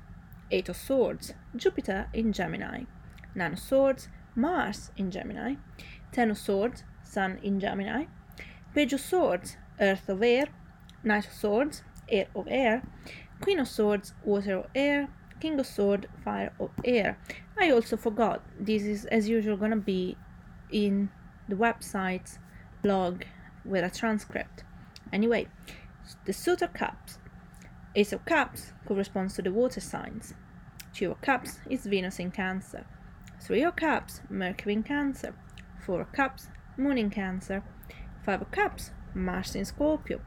Eight 0.50 0.69
of 0.69 0.76
Swords, 0.76 1.35
Jupiter 1.57 2.09
in 2.12 2.33
Gemini. 2.33 2.85
Nine 3.35 3.55
of 3.55 3.59
Swords, 3.59 4.09
Mars 4.35 4.91
in 4.97 5.11
Gemini. 5.11 5.57
Ten 6.12 6.31
of 6.31 6.38
Swords, 6.38 6.85
Sun 7.03 7.41
in 7.43 7.59
Gemini. 7.59 8.05
Page 8.75 8.93
of 8.93 9.00
Swords, 9.00 9.57
Earth 9.81 10.09
of 10.09 10.23
Air. 10.23 10.47
Knight 11.03 11.26
of 11.26 11.33
Swords, 11.33 11.83
Air 12.09 12.26
of 12.35 12.47
Air. 12.49 12.83
Queen 13.41 13.59
of 13.59 13.69
Swords, 13.69 14.15
Water 14.25 14.59
of 14.59 14.67
Air. 14.75 15.09
King 15.41 15.59
of 15.59 15.67
Swords, 15.67 16.07
Fire 16.25 16.53
of 16.61 16.71
Air. 16.85 17.19
I 17.59 17.71
also 17.71 17.97
forgot, 17.97 18.43
this 18.59 18.83
is 18.83 19.05
as 19.07 19.29
usual 19.29 19.57
gonna 19.57 19.76
be 19.76 20.17
in 20.71 21.11
the 21.49 21.57
website's 21.57 22.38
blog 22.83 23.23
with 23.65 23.85
a 23.85 23.91
transcript. 23.91 24.65
Anyway, 25.12 25.49
the 26.25 26.33
Suit 26.33 26.62
of 26.62 26.73
Cups. 26.73 27.19
Ace 27.99 28.12
of 28.12 28.26
Cups 28.26 28.75
corresponds 28.87 29.37
to 29.37 29.43
the 29.43 29.50
water 29.50 29.81
signs. 29.81 30.35
Two 30.93 31.12
of 31.12 31.23
Cups 31.23 31.61
is 31.71 31.87
Venus 31.87 32.19
in 32.19 32.31
Cancer. 32.31 32.85
Three 33.41 33.62
of 33.62 33.76
Cups, 33.76 34.21
Mercury 34.29 34.75
in 34.75 34.83
Cancer. 34.83 35.33
Four 35.81 36.03
of 36.03 36.12
Cups, 36.12 36.49
Moon 36.76 36.99
in 36.99 37.09
Cancer. 37.09 37.62
Five 38.23 38.43
of 38.43 38.50
Cups, 38.50 38.91
Mars 39.15 39.55
in 39.55 39.65
Scorpio. 39.65 40.21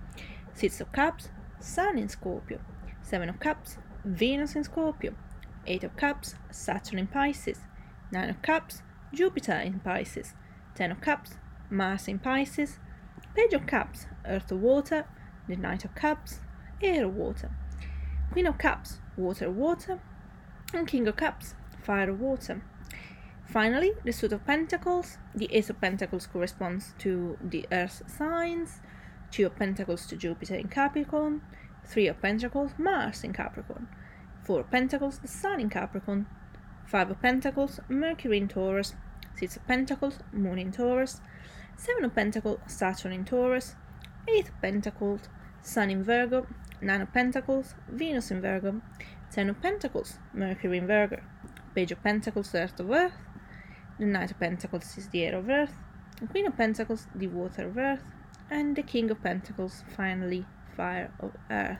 Six 0.55 0.81
of 0.81 0.91
Cups, 0.91 1.29
Sun 1.59 1.99
in 1.99 2.09
Scorpio. 2.09 2.59
Seven 3.03 3.29
of 3.29 3.39
Cups, 3.39 3.77
Venus 4.03 4.55
in 4.55 4.63
Scorpio. 4.63 5.13
Eight 5.67 5.83
of 5.83 5.95
Cups, 5.95 6.33
Saturn 6.49 6.97
in 6.97 7.05
Pisces. 7.05 7.59
Nine 8.11 8.31
of 8.31 8.41
Cups, 8.41 8.81
Jupiter 9.13 9.53
in 9.53 9.79
Pisces. 9.79 10.33
Ten 10.73 10.89
of 10.89 11.01
Cups, 11.01 11.35
Mars 11.69 12.07
in 12.07 12.17
Pisces. 12.17 12.79
Page 13.35 13.53
of 13.53 13.67
Cups, 13.67 14.07
Earth 14.25 14.51
of 14.51 14.59
Water. 14.59 15.05
The 15.47 15.55
Knight 15.55 15.85
of 15.85 15.93
Cups, 15.93 16.39
Air 16.81 17.07
Water. 17.07 17.51
Queen 18.31 18.47
of 18.47 18.57
Cups, 18.57 18.99
Water 19.17 19.49
Water. 19.49 19.99
And 20.73 20.87
King 20.87 21.07
of 21.07 21.15
Cups, 21.15 21.55
Fire 21.81 22.13
Water. 22.13 22.61
Finally, 23.45 23.93
the 24.03 24.13
Suit 24.13 24.31
of 24.31 24.45
Pentacles. 24.45 25.17
The 25.33 25.53
Ace 25.53 25.69
of 25.69 25.81
Pentacles 25.81 26.27
corresponds 26.27 26.93
to 26.99 27.37
the 27.41 27.65
Earth 27.71 28.03
signs. 28.07 28.79
Two 29.31 29.47
of 29.47 29.55
Pentacles 29.55 30.05
to 30.07 30.15
Jupiter 30.15 30.55
in 30.55 30.67
Capricorn. 30.67 31.41
Three 31.83 32.07
of 32.07 32.21
Pentacles, 32.21 32.71
Mars 32.77 33.23
in 33.23 33.33
Capricorn. 33.33 33.87
Four 34.43 34.61
of 34.61 34.71
Pentacles, 34.71 35.19
the 35.19 35.27
Sun 35.27 35.59
in 35.59 35.69
Capricorn. 35.69 36.27
Five 36.85 37.09
of 37.09 37.21
Pentacles, 37.21 37.79
Mercury 37.89 38.37
in 38.37 38.47
Taurus. 38.47 38.93
Six 39.35 39.55
of 39.55 39.67
Pentacles, 39.67 40.19
Moon 40.31 40.59
in 40.59 40.71
Taurus. 40.71 41.21
Seven 41.77 42.05
of 42.05 42.13
Pentacles, 42.13 42.59
Saturn 42.67 43.11
in 43.11 43.25
Taurus. 43.25 43.75
Eight 44.27 44.49
of 44.49 44.61
Pentacles, 44.61 45.21
Sun 45.61 45.89
in 45.89 46.03
Virgo. 46.03 46.47
Nine 46.81 47.01
of 47.01 47.13
Pentacles, 47.13 47.75
Venus 47.89 48.31
in 48.31 48.41
Virgo. 48.41 48.81
Ten 49.31 49.49
of 49.49 49.61
Pentacles, 49.61 50.17
Mercury 50.33 50.77
in 50.77 50.87
Virgo. 50.87 51.21
Page 51.75 51.91
of 51.91 52.01
Pentacles, 52.03 52.55
Earth 52.55 52.79
of 52.79 52.89
Earth. 52.89 53.13
The 53.99 54.05
Knight 54.05 54.31
of 54.31 54.39
Pentacles 54.39 54.97
is 54.97 55.09
the 55.09 55.23
Air 55.23 55.35
of 55.35 55.49
Earth. 55.49 55.73
The 56.19 56.27
Queen 56.27 56.47
of 56.47 56.55
Pentacles, 56.55 57.07
the 57.13 57.27
Water 57.27 57.67
of 57.67 57.77
Earth. 57.77 58.03
And 58.49 58.75
the 58.75 58.83
King 58.83 59.11
of 59.11 59.21
Pentacles, 59.21 59.83
finally, 59.95 60.45
Fire 60.75 61.11
of 61.19 61.35
Earth. 61.51 61.79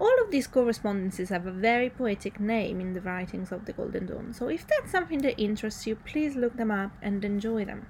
All 0.00 0.22
of 0.22 0.30
these 0.30 0.46
correspondences 0.46 1.30
have 1.30 1.46
a 1.46 1.50
very 1.50 1.90
poetic 1.90 2.38
name 2.38 2.80
in 2.80 2.94
the 2.94 3.00
writings 3.00 3.50
of 3.50 3.64
the 3.64 3.72
Golden 3.72 4.06
Dawn, 4.06 4.32
so 4.32 4.48
if 4.48 4.64
that's 4.64 4.92
something 4.92 5.22
that 5.22 5.40
interests 5.40 5.88
you, 5.88 5.96
please 5.96 6.36
look 6.36 6.56
them 6.56 6.70
up 6.70 6.92
and 7.02 7.24
enjoy 7.24 7.64
them. 7.64 7.86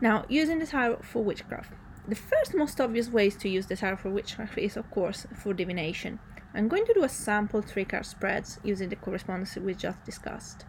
Now, 0.00 0.24
using 0.28 0.58
the 0.58 0.66
tarot 0.66 1.02
for 1.02 1.22
witchcraft. 1.22 1.70
The 2.06 2.14
first 2.14 2.54
most 2.54 2.82
obvious 2.82 3.08
ways 3.08 3.34
to 3.36 3.48
use 3.48 3.66
the 3.66 3.76
tarot 3.76 3.96
for 3.96 4.10
witchcraft 4.10 4.58
is, 4.58 4.76
of 4.76 4.90
course, 4.90 5.26
for 5.34 5.54
divination. 5.54 6.18
I'm 6.52 6.68
going 6.68 6.84
to 6.84 6.92
do 6.92 7.02
a 7.02 7.08
sample 7.08 7.62
three 7.62 7.86
card 7.86 8.04
spreads 8.04 8.60
using 8.62 8.90
the 8.90 8.96
correspondence 8.96 9.56
we 9.56 9.72
just 9.72 10.04
discussed. 10.04 10.66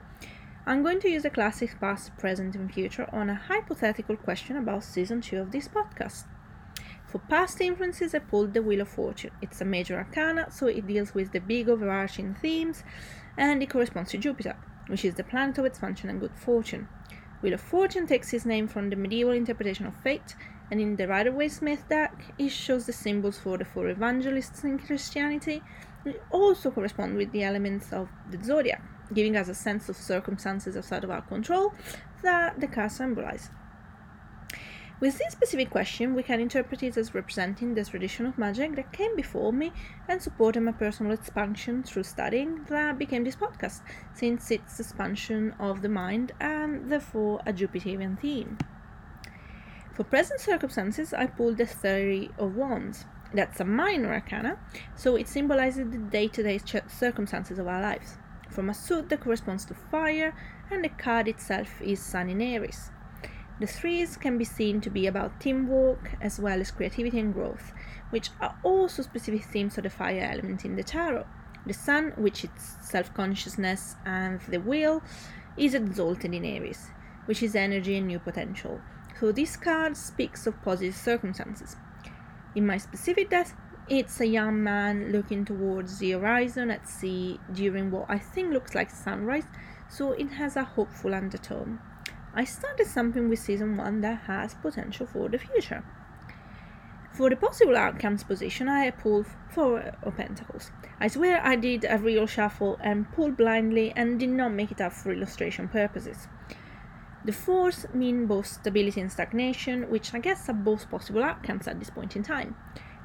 I'm 0.65 0.81
going 0.81 1.01
to 1.01 1.09
use 1.09 1.23
the 1.23 1.29
classic 1.29 1.77
past, 1.79 2.17
present, 2.17 2.55
and 2.55 2.73
future 2.73 3.09
on 3.11 3.29
a 3.29 3.35
hypothetical 3.35 4.15
question 4.15 4.55
about 4.55 4.85
season 4.85 5.19
2 5.19 5.37
of 5.37 5.51
this 5.51 5.67
podcast. 5.67 6.23
For 7.05 7.19
past 7.19 7.59
influences, 7.59 8.15
I 8.15 8.19
pulled 8.19 8.53
the 8.53 8.63
Wheel 8.63 8.81
of 8.81 8.87
Fortune. 8.87 9.31
It's 9.41 9.59
a 9.59 9.65
major 9.65 9.97
arcana, 9.97 10.49
so 10.51 10.67
it 10.67 10.87
deals 10.87 11.13
with 11.13 11.33
the 11.33 11.39
big 11.39 11.67
overarching 11.67 12.33
themes, 12.33 12.83
and 13.37 13.61
it 13.61 13.69
corresponds 13.69 14.11
to 14.11 14.17
Jupiter, 14.17 14.55
which 14.87 15.03
is 15.03 15.15
the 15.15 15.23
planet 15.23 15.57
of 15.57 15.65
expansion 15.65 16.09
and 16.09 16.21
good 16.21 16.35
fortune. 16.35 16.87
Wheel 17.41 17.53
of 17.53 17.61
Fortune 17.61 18.07
takes 18.07 18.33
its 18.33 18.45
name 18.45 18.67
from 18.67 18.89
the 18.89 18.95
medieval 18.95 19.33
interpretation 19.33 19.85
of 19.85 19.95
fate, 19.97 20.35
and 20.71 20.81
in 20.81 20.95
the 20.95 21.07
Rider 21.07 21.31
Waite 21.31 21.51
Smith 21.51 21.87
deck, 21.89 22.33
it 22.37 22.49
shows 22.49 22.85
the 22.85 22.93
symbols 22.93 23.37
for 23.37 23.57
the 23.57 23.65
four 23.65 23.87
evangelists 23.89 24.63
in 24.63 24.79
Christianity, 24.79 25.61
which 26.03 26.17
also 26.31 26.71
correspond 26.71 27.15
with 27.15 27.31
the 27.31 27.43
elements 27.43 27.93
of 27.93 28.09
the 28.31 28.43
zodiac, 28.43 28.81
giving 29.13 29.37
us 29.37 29.47
a 29.47 29.55
sense 29.55 29.89
of 29.89 29.95
circumstances 29.95 30.75
outside 30.75 31.03
of 31.03 31.11
our 31.11 31.21
control 31.21 31.73
that 32.23 32.59
the 32.59 32.67
cards 32.67 32.97
symbolizes. 32.97 33.49
With 35.01 35.17
this 35.17 35.33
specific 35.33 35.69
question, 35.69 36.15
we 36.15 36.23
can 36.23 36.39
interpret 36.39 36.81
it 36.81 36.95
as 36.95 37.13
representing 37.13 37.75
the 37.75 37.83
tradition 37.83 38.25
of 38.25 38.37
magic 38.37 38.75
that 38.77 38.93
came 38.93 39.13
before 39.15 39.51
me 39.51 39.73
and 40.07 40.21
supported 40.21 40.61
my 40.61 40.71
personal 40.71 41.11
expansion 41.11 41.83
through 41.83 42.03
studying 42.03 42.63
that 42.69 42.97
became 42.97 43.25
this 43.25 43.35
podcast, 43.35 43.81
since 44.13 44.51
it's 44.51 44.79
expansion 44.79 45.53
of 45.59 45.81
the 45.81 45.89
mind 45.89 46.31
and 46.39 46.89
therefore 46.89 47.41
a 47.45 47.51
Jupiterian 47.51 48.17
theme. 48.17 48.57
For 49.95 50.03
present 50.03 50.41
circumstances, 50.41 51.13
I 51.13 51.27
pulled 51.27 51.55
the 51.55 51.65
Three 51.65 52.29
of 52.37 52.57
Wands. 52.57 53.05
That's 53.33 53.61
a 53.61 53.63
minor 53.63 54.13
arcana, 54.13 54.59
so 54.93 55.15
it 55.15 55.29
symbolizes 55.29 55.89
the 55.89 55.97
day 55.97 56.27
to 56.27 56.43
day 56.43 56.59
circumstances 56.89 57.59
of 57.59 57.67
our 57.69 57.81
lives. 57.81 58.17
From 58.49 58.69
a 58.69 58.73
suit 58.73 59.07
that 59.07 59.21
corresponds 59.21 59.63
to 59.65 59.73
fire, 59.73 60.35
and 60.69 60.83
the 60.83 60.89
card 60.89 61.29
itself 61.29 61.81
is 61.81 62.01
Sun 62.01 62.29
in 62.29 62.41
Aries. 62.41 62.91
The 63.61 63.67
threes 63.67 64.17
can 64.17 64.37
be 64.37 64.43
seen 64.43 64.81
to 64.81 64.89
be 64.89 65.07
about 65.07 65.39
teamwork 65.39 66.17
as 66.19 66.41
well 66.41 66.59
as 66.59 66.71
creativity 66.71 67.17
and 67.17 67.33
growth, 67.33 67.71
which 68.09 68.31
are 68.41 68.59
also 68.63 69.01
specific 69.01 69.45
themes 69.45 69.77
of 69.77 69.85
the 69.85 69.89
fire 69.89 70.27
element 70.29 70.65
in 70.65 70.75
the 70.75 70.83
tarot. 70.83 71.25
The 71.65 71.73
sun, 71.73 72.11
which 72.17 72.43
is 72.43 72.49
self 72.81 73.13
consciousness, 73.13 73.95
and 74.05 74.41
the 74.49 74.59
will, 74.59 75.03
is 75.55 75.73
exalted 75.73 76.33
in 76.33 76.43
Aries, 76.43 76.89
which 77.27 77.41
is 77.41 77.55
energy 77.55 77.97
and 77.97 78.07
new 78.07 78.19
potential. 78.19 78.81
So 79.19 79.31
this 79.31 79.55
card 79.55 79.95
speaks 79.95 80.45
of 80.45 80.61
positive 80.61 80.95
circumstances. 80.95 81.77
In 82.53 82.65
my 82.65 82.77
specific 82.77 83.29
deck, 83.29 83.47
it's 83.87 84.19
a 84.19 84.27
young 84.27 84.61
man 84.61 85.11
looking 85.11 85.45
towards 85.45 85.99
the 85.99 86.11
horizon 86.11 86.69
at 86.69 86.87
sea 86.87 87.39
during 87.53 87.91
what 87.91 88.07
I 88.09 88.17
think 88.17 88.51
looks 88.51 88.75
like 88.75 88.91
sunrise, 88.91 89.45
so 89.87 90.11
it 90.11 90.31
has 90.31 90.55
a 90.55 90.63
hopeful 90.63 91.13
undertone. 91.13 91.79
I 92.33 92.43
started 92.43 92.87
something 92.87 93.29
with 93.29 93.39
season 93.39 93.77
1 93.77 94.01
that 94.01 94.23
has 94.23 94.53
potential 94.55 95.07
for 95.07 95.29
the 95.29 95.37
future. 95.37 95.83
For 97.13 97.29
the 97.29 97.37
possible 97.37 97.77
outcomes 97.77 98.25
position, 98.25 98.67
I 98.67 98.91
pulled 98.91 99.27
Four 99.49 99.93
of 100.03 100.17
Pentacles. 100.17 100.71
I 100.99 101.07
swear 101.07 101.39
I 101.41 101.55
did 101.55 101.85
a 101.87 101.97
real 101.97 102.27
shuffle 102.27 102.77
and 102.81 103.09
pulled 103.13 103.37
blindly 103.37 103.93
and 103.95 104.19
did 104.19 104.31
not 104.31 104.51
make 104.51 104.71
it 104.71 104.81
up 104.81 104.91
for 104.91 105.13
illustration 105.13 105.69
purposes. 105.69 106.27
The 107.25 107.33
fours 107.33 107.87
mean 107.91 108.27
both 108.27 108.45
stability 108.45 109.01
and 109.01 109.11
stagnation, 109.11 109.89
which 109.89 110.13
I 110.13 110.19
guess 110.19 110.47
are 110.47 110.53
both 110.53 110.91
possible 110.91 111.23
outcomes 111.23 111.67
at 111.67 111.79
this 111.79 111.89
point 111.89 112.15
in 112.15 112.21
time. 112.21 112.55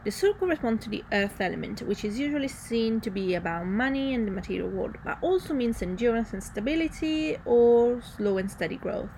The 0.04 0.10
suit 0.10 0.38
corresponds 0.38 0.84
to 0.84 0.90
the 0.90 1.02
earth 1.10 1.40
element, 1.40 1.80
which 1.80 2.04
is 2.04 2.18
usually 2.18 2.48
seen 2.48 3.00
to 3.00 3.10
be 3.10 3.34
about 3.34 3.66
money 3.66 4.12
and 4.12 4.26
the 4.26 4.30
material 4.30 4.68
world, 4.68 4.96
but 5.06 5.16
also 5.22 5.54
means 5.54 5.80
endurance 5.80 6.34
and 6.34 6.44
stability 6.44 7.38
or 7.46 8.02
slow 8.02 8.36
and 8.36 8.50
steady 8.50 8.76
growth. 8.76 9.08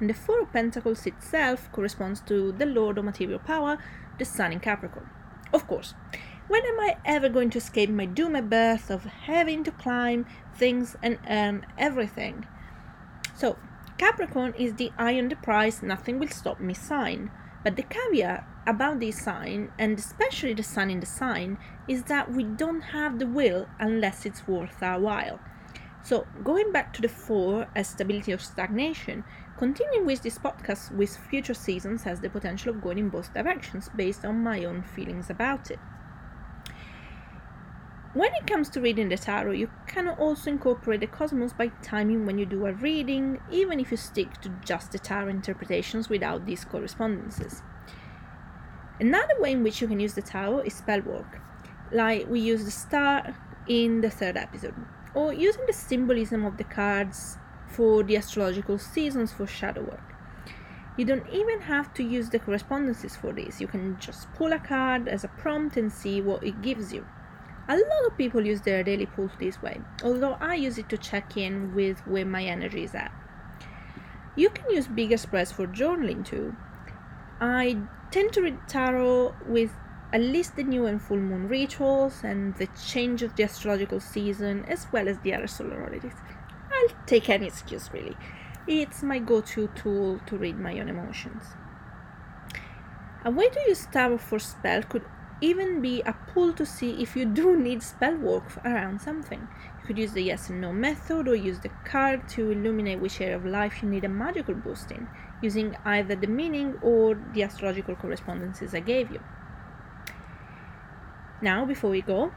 And 0.00 0.10
the 0.10 0.14
Four 0.14 0.40
of 0.42 0.52
Pentacles 0.52 1.06
itself 1.06 1.70
corresponds 1.70 2.20
to 2.22 2.50
the 2.50 2.66
Lord 2.66 2.98
of 2.98 3.04
Material 3.04 3.38
Power, 3.38 3.78
the 4.18 4.24
Sun 4.24 4.50
in 4.50 4.58
Capricorn. 4.58 5.08
Of 5.52 5.68
course, 5.68 5.94
when 6.48 6.66
am 6.66 6.80
I 6.80 6.96
ever 7.04 7.28
going 7.28 7.50
to 7.50 7.58
escape 7.58 7.90
my 7.90 8.06
doom 8.06 8.34
at 8.34 8.50
birth 8.50 8.90
of 8.90 9.04
having 9.04 9.62
to 9.62 9.70
climb 9.70 10.26
things 10.52 10.96
and 11.00 11.20
earn 11.28 11.64
everything? 11.78 12.44
So, 13.36 13.56
Capricorn 13.98 14.54
is 14.54 14.74
the 14.74 14.92
eye 14.98 15.18
on 15.18 15.28
the 15.28 15.36
prize, 15.36 15.82
nothing 15.82 16.18
will 16.18 16.28
stop 16.28 16.60
me 16.60 16.74
sign. 16.74 17.30
But 17.62 17.76
the 17.76 17.82
caveat 17.82 18.44
about 18.66 19.00
this 19.00 19.22
sign, 19.22 19.70
and 19.78 19.98
especially 19.98 20.54
the 20.54 20.62
sun 20.62 20.90
in 20.90 21.00
the 21.00 21.06
sign, 21.06 21.58
is 21.86 22.04
that 22.04 22.32
we 22.32 22.44
don't 22.44 22.80
have 22.80 23.18
the 23.18 23.26
will 23.26 23.68
unless 23.78 24.26
it's 24.26 24.48
worth 24.48 24.82
our 24.82 24.98
while. 24.98 25.38
So, 26.04 26.26
going 26.42 26.72
back 26.72 26.92
to 26.94 27.02
the 27.02 27.08
four 27.08 27.68
as 27.76 27.88
stability 27.88 28.32
or 28.32 28.38
stagnation, 28.38 29.22
continuing 29.56 30.04
with 30.04 30.22
this 30.22 30.38
podcast 30.38 30.90
with 30.90 31.16
future 31.16 31.54
seasons 31.54 32.02
has 32.02 32.20
the 32.20 32.30
potential 32.30 32.74
of 32.74 32.82
going 32.82 32.98
in 32.98 33.08
both 33.08 33.32
directions 33.32 33.88
based 33.94 34.24
on 34.24 34.42
my 34.42 34.64
own 34.64 34.82
feelings 34.82 35.30
about 35.30 35.70
it. 35.70 35.78
When 38.14 38.34
it 38.34 38.46
comes 38.46 38.68
to 38.70 38.80
reading 38.80 39.08
the 39.08 39.16
tarot, 39.16 39.52
you 39.52 39.70
can 39.86 40.06
also 40.08 40.50
incorporate 40.50 41.00
the 41.00 41.06
cosmos 41.06 41.54
by 41.54 41.68
timing 41.82 42.26
when 42.26 42.36
you 42.36 42.44
do 42.44 42.66
a 42.66 42.72
reading, 42.74 43.40
even 43.50 43.80
if 43.80 43.90
you 43.90 43.96
stick 43.96 44.38
to 44.42 44.50
just 44.62 44.92
the 44.92 44.98
tarot 44.98 45.28
interpretations 45.28 46.10
without 46.10 46.44
these 46.44 46.62
correspondences. 46.62 47.62
Another 49.00 49.40
way 49.40 49.52
in 49.52 49.62
which 49.62 49.80
you 49.80 49.88
can 49.88 49.98
use 49.98 50.12
the 50.12 50.20
tarot 50.20 50.60
is 50.60 50.74
spell 50.74 51.00
work, 51.00 51.40
like 51.90 52.28
we 52.28 52.38
use 52.38 52.66
the 52.66 52.70
star 52.70 53.34
in 53.66 54.02
the 54.02 54.10
third 54.10 54.36
episode, 54.36 54.74
or 55.14 55.32
using 55.32 55.64
the 55.66 55.72
symbolism 55.72 56.44
of 56.44 56.58
the 56.58 56.64
cards 56.64 57.38
for 57.66 58.02
the 58.02 58.18
astrological 58.18 58.78
seasons 58.78 59.32
for 59.32 59.46
shadow 59.46 59.80
work. 59.80 60.14
You 60.98 61.06
don't 61.06 61.26
even 61.30 61.62
have 61.62 61.94
to 61.94 62.02
use 62.02 62.28
the 62.28 62.38
correspondences 62.38 63.16
for 63.16 63.32
this, 63.32 63.58
you 63.58 63.66
can 63.66 63.98
just 63.98 64.30
pull 64.34 64.52
a 64.52 64.58
card 64.58 65.08
as 65.08 65.24
a 65.24 65.28
prompt 65.28 65.78
and 65.78 65.90
see 65.90 66.20
what 66.20 66.44
it 66.44 66.60
gives 66.60 66.92
you. 66.92 67.06
A 67.68 67.76
lot 67.76 68.06
of 68.06 68.18
people 68.18 68.44
use 68.44 68.60
their 68.60 68.82
daily 68.82 69.06
pulse 69.06 69.32
this 69.38 69.62
way, 69.62 69.80
although 70.02 70.36
I 70.40 70.54
use 70.56 70.78
it 70.78 70.88
to 70.88 70.98
check 70.98 71.36
in 71.36 71.74
with 71.74 72.04
where 72.06 72.26
my 72.26 72.44
energy 72.44 72.84
is 72.84 72.94
at. 72.94 73.12
You 74.34 74.50
can 74.50 74.70
use 74.70 74.88
bigger 74.88 75.16
spreads 75.16 75.52
for 75.52 75.66
journaling 75.66 76.24
too. 76.24 76.56
I 77.40 77.78
tend 78.10 78.32
to 78.32 78.42
read 78.42 78.58
tarot 78.66 79.34
with 79.46 79.70
at 80.12 80.20
least 80.20 80.56
the 80.56 80.64
new 80.64 80.86
and 80.86 81.00
full 81.00 81.18
moon 81.18 81.48
rituals 81.48 82.22
and 82.24 82.54
the 82.56 82.68
change 82.84 83.22
of 83.22 83.36
the 83.36 83.44
astrological 83.44 84.00
season, 84.00 84.64
as 84.66 84.86
well 84.92 85.08
as 85.08 85.18
the 85.20 85.32
other 85.32 85.46
solar 85.46 85.82
holidays. 85.84 86.16
I'll 86.72 86.96
take 87.06 87.30
any 87.30 87.46
excuse 87.46 87.90
really. 87.92 88.16
It's 88.66 89.02
my 89.02 89.18
go 89.18 89.40
to 89.40 89.68
tool 89.68 90.20
to 90.26 90.36
read 90.36 90.58
my 90.58 90.78
own 90.78 90.88
emotions. 90.88 91.44
A 93.24 93.30
way 93.30 93.48
to 93.48 93.60
use 93.68 93.86
tarot 93.92 94.18
for 94.18 94.38
spell 94.38 94.82
could 94.82 95.04
even 95.42 95.82
be 95.82 96.00
a 96.02 96.12
pull 96.12 96.52
to 96.52 96.64
see 96.64 97.02
if 97.02 97.16
you 97.16 97.24
do 97.26 97.56
need 97.56 97.82
spell 97.82 98.16
work 98.16 98.44
around 98.64 99.00
something. 99.00 99.40
You 99.80 99.86
could 99.86 99.98
use 99.98 100.12
the 100.12 100.22
yes 100.22 100.48
and 100.48 100.60
no 100.60 100.72
method 100.72 101.26
or 101.26 101.34
use 101.34 101.58
the 101.58 101.70
card 101.84 102.28
to 102.30 102.52
illuminate 102.52 103.00
which 103.00 103.20
area 103.20 103.36
of 103.36 103.44
life 103.44 103.82
you 103.82 103.88
need 103.88 104.04
a 104.04 104.08
magical 104.08 104.54
boost 104.54 104.92
in, 104.92 105.08
using 105.42 105.76
either 105.84 106.14
the 106.14 106.28
meaning 106.28 106.78
or 106.80 107.20
the 107.34 107.42
astrological 107.42 107.96
correspondences 107.96 108.72
I 108.72 108.80
gave 108.80 109.10
you. 109.10 109.20
Now, 111.42 111.64
before 111.64 111.90
we 111.90 112.02
go, 112.02 112.32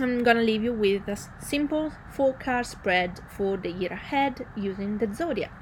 I'm 0.00 0.24
gonna 0.24 0.42
leave 0.42 0.64
you 0.64 0.72
with 0.72 1.08
a 1.08 1.16
simple 1.38 1.92
four 2.10 2.34
card 2.34 2.66
spread 2.66 3.20
for 3.28 3.56
the 3.56 3.70
year 3.70 3.92
ahead 3.92 4.46
using 4.56 4.98
the 4.98 5.12
zodiac. 5.14 5.57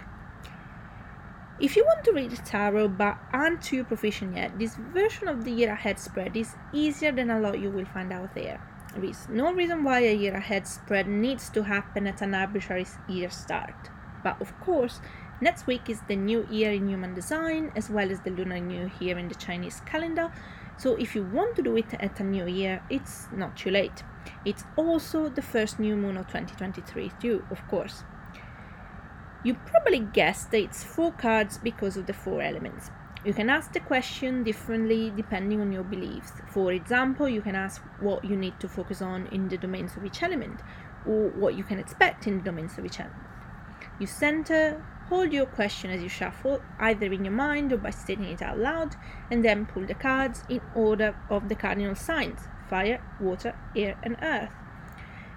If 1.59 1.75
you 1.75 1.87
want 1.87 2.05
to 2.05 2.13
read 2.13 2.33
the 2.33 2.37
tarot 2.37 2.89
but 2.89 3.17
aren't 3.33 3.63
too 3.63 3.83
proficient 3.83 4.37
yet, 4.37 4.59
this 4.59 4.77
version 4.77 5.27
of 5.27 5.43
the 5.43 5.51
year 5.51 5.73
ahead 5.73 5.99
spread 5.99 6.37
is 6.37 6.55
easier 6.71 7.13
than 7.13 7.31
a 7.31 7.41
lot 7.41 7.59
you 7.59 7.71
will 7.71 7.87
find 7.87 8.13
out 8.13 8.35
there. 8.35 8.61
There 8.95 9.05
is 9.05 9.27
no 9.31 9.55
reason 9.55 9.83
why 9.83 10.01
a 10.01 10.15
year 10.15 10.35
ahead 10.35 10.67
spread 10.67 11.09
needs 11.09 11.49
to 11.51 11.63
happen 11.63 12.07
at 12.07 12.21
an 12.21 12.35
arbitrary 12.35 12.85
year 13.09 13.31
start. 13.31 13.89
But 14.23 14.39
of 14.43 14.59
course, 14.61 15.01
next 15.41 15.67
week 15.67 15.89
is 15.89 16.03
the 16.03 16.17
new 16.17 16.47
year 16.51 16.73
in 16.73 16.91
human 16.91 17.15
design 17.15 17.73
as 17.75 17.89
well 17.89 18.11
as 18.11 18.21
the 18.21 18.33
lunar 18.33 18.61
new 18.61 18.91
year 19.01 19.17
in 19.17 19.29
the 19.29 19.35
Chinese 19.35 19.81
calendar. 19.87 20.31
So 20.77 20.97
if 20.97 21.15
you 21.15 21.25
want 21.25 21.57
to 21.57 21.63
do 21.63 21.75
it 21.79 21.95
at 22.01 22.21
a 22.21 22.25
new 22.25 22.47
year, 22.47 22.83
it's 22.91 23.29
not 23.33 23.57
too 23.57 23.71
late. 23.71 24.03
It's 24.45 24.65
also 24.77 25.31
the 25.31 25.41
first 25.41 25.79
new 25.79 25.97
moon 25.97 26.19
of 26.19 26.27
2023 26.27 27.13
too, 27.19 27.47
of 27.51 27.67
course. 27.67 28.05
You 29.45 29.55
probably 29.55 30.01
guessed 30.01 30.51
that 30.51 30.61
it's 30.61 30.83
four 30.83 31.13
cards 31.13 31.59
because 31.59 31.97
of 31.97 32.07
the 32.07 32.13
four 32.13 32.43
elements. 32.43 32.91
You 33.25 33.33
can 33.33 33.51
ask 33.51 33.73
the 33.73 33.81
question 33.81 34.45
differently 34.45 35.13
depending 35.15 35.61
on 35.61 35.73
your 35.73 35.83
beliefs. 35.83 36.33
For 36.49 36.73
example, 36.73 37.29
you 37.29 37.43
can 37.43 37.57
ask 37.57 37.83
what 38.01 38.25
you 38.25 38.37
need 38.37 38.59
to 38.61 38.69
focus 38.69 39.03
on 39.03 39.27
in 39.29 39.49
the 39.49 39.59
domains 39.59 39.97
of 39.97 40.05
each 40.05 40.23
element, 40.23 40.61
or 41.05 41.31
what 41.31 41.57
you 41.57 41.65
can 41.65 41.79
expect 41.79 42.27
in 42.27 42.39
the 42.39 42.45
domains 42.45 42.79
of 42.79 42.85
each 42.85 43.01
element. 43.01 43.23
You 43.99 44.07
center, 44.07 44.85
hold 45.09 45.33
your 45.33 45.47
question 45.47 45.91
as 45.91 46.03
you 46.03 46.09
shuffle, 46.09 46.61
either 46.79 47.13
in 47.13 47.25
your 47.25 47.33
mind 47.33 47.73
or 47.73 47.79
by 47.79 47.91
stating 47.91 48.27
it 48.27 48.43
out 48.43 48.59
loud, 48.59 48.95
and 49.31 49.45
then 49.45 49.67
pull 49.67 49.87
the 49.87 49.95
cards 49.95 50.45
in 50.49 50.61
order 50.75 51.17
of 51.31 51.49
the 51.49 51.55
cardinal 51.55 51.95
signs 51.95 52.41
fire, 52.69 53.01
water, 53.21 53.55
air, 53.77 53.97
and 54.03 54.17
earth. 54.23 54.51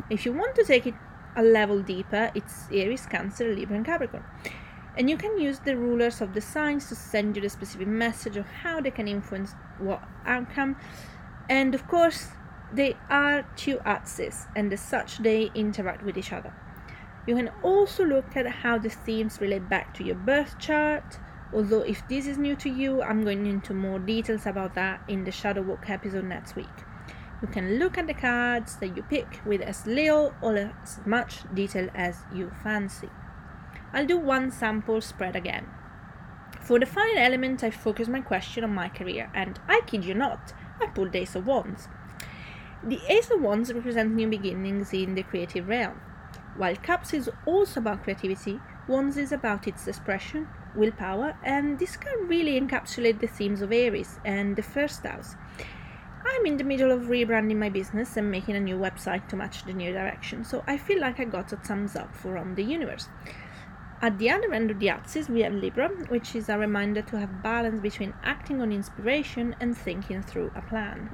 If 0.09 0.25
you 0.25 0.33
want 0.33 0.55
to 0.55 0.63
take 0.63 0.87
it 0.87 0.95
a 1.35 1.43
level 1.43 1.81
deeper, 1.81 2.31
it's 2.35 2.65
Aries, 2.71 3.05
Cancer, 3.05 3.53
Libra, 3.53 3.75
and 3.75 3.85
Capricorn. 3.85 4.23
And 4.97 5.09
you 5.09 5.17
can 5.17 5.39
use 5.39 5.59
the 5.59 5.77
rulers 5.77 6.21
of 6.21 6.33
the 6.33 6.41
signs 6.41 6.89
to 6.89 6.95
send 6.95 7.35
you 7.35 7.41
the 7.41 7.49
specific 7.49 7.87
message 7.87 8.35
of 8.37 8.45
how 8.45 8.81
they 8.81 8.91
can 8.91 9.07
influence 9.07 9.53
what 9.77 10.03
outcome. 10.25 10.75
And 11.49 11.73
of 11.73 11.87
course, 11.87 12.27
they 12.73 12.97
are 13.09 13.43
two 13.55 13.79
axes, 13.85 14.45
and 14.55 14.71
as 14.73 14.81
such, 14.81 15.19
they 15.19 15.51
interact 15.55 16.03
with 16.03 16.17
each 16.17 16.33
other. 16.33 16.53
You 17.25 17.35
can 17.35 17.49
also 17.63 18.03
look 18.03 18.35
at 18.35 18.47
how 18.47 18.77
the 18.77 18.89
themes 18.89 19.39
relate 19.39 19.69
back 19.69 19.93
to 19.95 20.03
your 20.03 20.15
birth 20.15 20.57
chart. 20.59 21.19
Although, 21.53 21.81
if 21.81 22.07
this 22.07 22.27
is 22.27 22.37
new 22.37 22.55
to 22.57 22.69
you, 22.69 23.01
I'm 23.01 23.23
going 23.23 23.45
into 23.45 23.73
more 23.73 23.99
details 23.99 24.45
about 24.45 24.75
that 24.75 25.01
in 25.07 25.23
the 25.23 25.31
Shadow 25.31 25.61
Work 25.61 25.89
episode 25.89 26.25
next 26.25 26.55
week. 26.55 26.67
You 27.41 27.47
can 27.47 27.79
look 27.79 27.97
at 27.97 28.07
the 28.07 28.13
cards 28.13 28.75
that 28.77 28.97
you 28.97 29.03
pick 29.03 29.39
with 29.45 29.61
as 29.61 29.87
little 29.87 30.33
or 30.41 30.57
as 30.57 30.99
much 31.05 31.43
detail 31.53 31.89
as 31.95 32.17
you 32.33 32.51
fancy. 32.63 33.09
I'll 33.93 34.05
do 34.05 34.17
one 34.17 34.51
sample 34.51 34.99
spread 35.01 35.35
again. 35.35 35.67
For 36.61 36.79
the 36.79 36.85
final 36.85 37.17
element, 37.17 37.63
I 37.63 37.71
focus 37.71 38.07
my 38.07 38.21
question 38.21 38.63
on 38.63 38.73
my 38.75 38.89
career, 38.89 39.31
and 39.33 39.59
I 39.67 39.81
kid 39.87 40.03
you 40.05 40.13
not, 40.13 40.53
I 40.81 40.87
pulled 40.87 41.13
the 41.13 41.19
Ace 41.19 41.35
of 41.35 41.47
Wands. 41.47 41.87
The 42.83 42.99
Ace 43.07 43.31
of 43.31 43.41
Wands 43.41 43.73
represents 43.73 44.15
new 44.15 44.27
beginnings 44.27 44.93
in 44.93 45.15
the 45.15 45.23
creative 45.23 45.67
realm. 45.67 46.01
While 46.57 46.75
Cups 46.75 47.13
is 47.13 47.29
also 47.45 47.79
about 47.79 48.03
creativity, 48.03 48.59
Wands 48.87 49.17
is 49.17 49.31
about 49.31 49.67
its 49.67 49.87
expression, 49.87 50.47
willpower, 50.75 51.37
and 51.43 51.79
this 51.79 51.95
can 51.95 52.27
really 52.27 52.59
encapsulate 52.59 53.19
the 53.19 53.27
themes 53.27 53.61
of 53.61 53.71
Aries 53.71 54.19
and 54.25 54.55
the 54.55 54.61
first 54.61 55.03
house. 55.03 55.35
I'm 56.25 56.45
in 56.45 56.57
the 56.57 56.63
middle 56.63 56.91
of 56.91 57.03
rebranding 57.03 57.57
my 57.57 57.69
business 57.69 58.17
and 58.17 58.29
making 58.29 58.55
a 58.55 58.59
new 58.59 58.77
website 58.77 59.27
to 59.29 59.35
match 59.35 59.63
the 59.65 59.73
new 59.73 59.91
direction, 59.93 60.43
so 60.43 60.63
I 60.67 60.77
feel 60.77 60.99
like 60.99 61.19
I 61.19 61.25
got 61.25 61.53
a 61.53 61.57
thumbs 61.57 61.95
up 61.95 62.15
from 62.15 62.55
the 62.55 62.63
universe. 62.63 63.07
At 64.01 64.17
the 64.17 64.29
other 64.29 64.53
end 64.53 64.71
of 64.71 64.79
the 64.79 64.89
axis, 64.89 65.27
we 65.27 65.41
have 65.41 65.53
Libra, 65.53 65.89
which 66.07 66.35
is 66.35 66.47
a 66.47 66.57
reminder 66.57 67.01
to 67.01 67.19
have 67.19 67.43
balance 67.43 67.81
between 67.81 68.13
acting 68.23 68.61
on 68.61 68.71
inspiration 68.71 69.55
and 69.59 69.77
thinking 69.77 70.23
through 70.23 70.51
a 70.55 70.61
plan. 70.61 71.09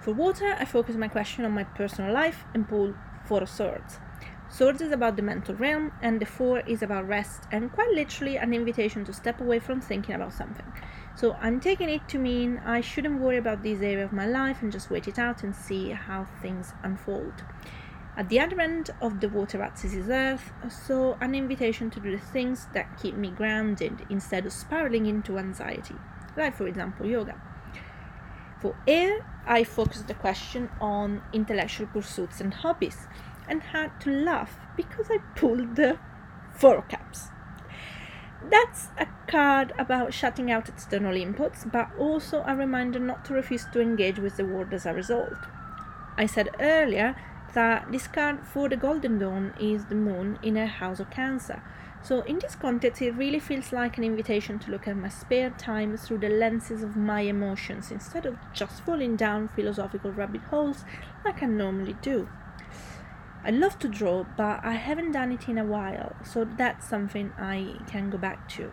For 0.00 0.12
water, 0.12 0.56
I 0.58 0.64
focus 0.64 0.96
my 0.96 1.08
question 1.08 1.44
on 1.44 1.52
my 1.52 1.64
personal 1.64 2.12
life 2.12 2.44
and 2.54 2.68
pull 2.68 2.94
Four 3.26 3.46
Swords. 3.46 3.98
Swords 4.48 4.80
is 4.80 4.92
about 4.92 5.16
the 5.16 5.22
mental 5.22 5.56
realm, 5.56 5.92
and 6.00 6.20
the 6.20 6.26
Four 6.26 6.60
is 6.60 6.80
about 6.80 7.08
rest 7.08 7.42
and 7.50 7.72
quite 7.72 7.90
literally 7.90 8.36
an 8.36 8.54
invitation 8.54 9.04
to 9.04 9.12
step 9.12 9.40
away 9.40 9.58
from 9.58 9.80
thinking 9.80 10.14
about 10.14 10.32
something. 10.32 10.72
So 11.16 11.32
I'm 11.40 11.60
taking 11.60 11.88
it 11.88 12.08
to 12.08 12.18
mean 12.18 12.60
I 12.64 12.80
shouldn't 12.80 13.20
worry 13.20 13.38
about 13.38 13.62
this 13.62 13.80
area 13.80 14.04
of 14.04 14.12
my 14.12 14.26
life 14.26 14.62
and 14.62 14.70
just 14.70 14.88
wait 14.88 15.08
it 15.08 15.18
out 15.18 15.42
and 15.42 15.54
see 15.54 15.90
how 15.90 16.26
things 16.40 16.72
unfold. 16.84 17.34
At 18.16 18.28
the 18.28 18.40
other 18.40 18.60
end 18.60 18.90
of 19.02 19.20
the 19.20 19.28
water 19.28 19.60
axis 19.60 19.92
is 19.92 20.08
Earth, 20.08 20.52
so 20.70 21.18
an 21.20 21.34
invitation 21.34 21.90
to 21.90 22.00
do 22.00 22.12
the 22.12 22.24
things 22.24 22.66
that 22.72 22.98
keep 23.02 23.16
me 23.16 23.30
grounded 23.30 24.06
instead 24.08 24.46
of 24.46 24.52
spiraling 24.52 25.06
into 25.06 25.38
anxiety, 25.38 25.96
like 26.36 26.56
for 26.56 26.66
example 26.66 27.04
yoga. 27.04 27.34
For 28.60 28.74
air, 28.86 29.26
I 29.44 29.64
focused 29.64 30.08
the 30.08 30.14
question 30.14 30.70
on 30.80 31.22
intellectual 31.32 31.88
pursuits 31.88 32.40
and 32.40 32.54
hobbies 32.54 33.06
and 33.48 33.62
had 33.62 34.00
to 34.00 34.10
laugh 34.10 34.58
because 34.76 35.06
I 35.10 35.18
pulled 35.34 35.76
the 35.76 35.98
four 36.54 36.82
cups. 36.82 37.28
That's 38.50 38.88
a 38.98 39.06
card 39.26 39.72
about 39.78 40.14
shutting 40.14 40.50
out 40.50 40.68
external 40.68 41.14
inputs, 41.14 41.70
but 41.70 41.90
also 41.98 42.44
a 42.46 42.54
reminder 42.54 42.98
not 42.98 43.24
to 43.26 43.34
refuse 43.34 43.66
to 43.72 43.80
engage 43.80 44.18
with 44.18 44.36
the 44.36 44.44
world 44.44 44.72
as 44.72 44.86
a 44.86 44.94
result. 44.94 45.34
I 46.16 46.26
said 46.26 46.50
earlier 46.60 47.16
that 47.54 47.90
this 47.90 48.06
card 48.06 48.46
for 48.46 48.68
the 48.68 48.76
Golden 48.76 49.18
Dawn 49.18 49.54
is 49.60 49.86
the 49.86 49.94
moon 49.94 50.38
in 50.42 50.56
a 50.56 50.66
house 50.66 51.00
of 51.00 51.10
Cancer. 51.10 51.62
So, 52.02 52.20
in 52.20 52.38
this 52.38 52.54
context, 52.54 53.02
it 53.02 53.12
really 53.12 53.40
feels 53.40 53.72
like 53.72 53.98
an 53.98 54.04
invitation 54.04 54.60
to 54.60 54.70
look 54.70 54.86
at 54.86 54.96
my 54.96 55.08
spare 55.08 55.50
time 55.50 55.96
through 55.96 56.18
the 56.18 56.28
lenses 56.28 56.82
of 56.84 56.94
my 56.94 57.22
emotions 57.22 57.90
instead 57.90 58.26
of 58.26 58.36
just 58.52 58.82
falling 58.82 59.16
down 59.16 59.48
philosophical 59.48 60.12
rabbit 60.12 60.42
holes 60.42 60.84
like 61.24 61.42
I 61.42 61.46
normally 61.46 61.96
do. 62.02 62.28
I 63.46 63.50
love 63.50 63.78
to 63.78 63.88
draw, 63.88 64.24
but 64.36 64.58
I 64.64 64.72
haven't 64.72 65.12
done 65.12 65.30
it 65.30 65.48
in 65.48 65.56
a 65.56 65.64
while, 65.64 66.16
so 66.24 66.44
that's 66.44 66.88
something 66.88 67.32
I 67.38 67.76
can 67.86 68.10
go 68.10 68.18
back 68.18 68.48
to. 68.56 68.72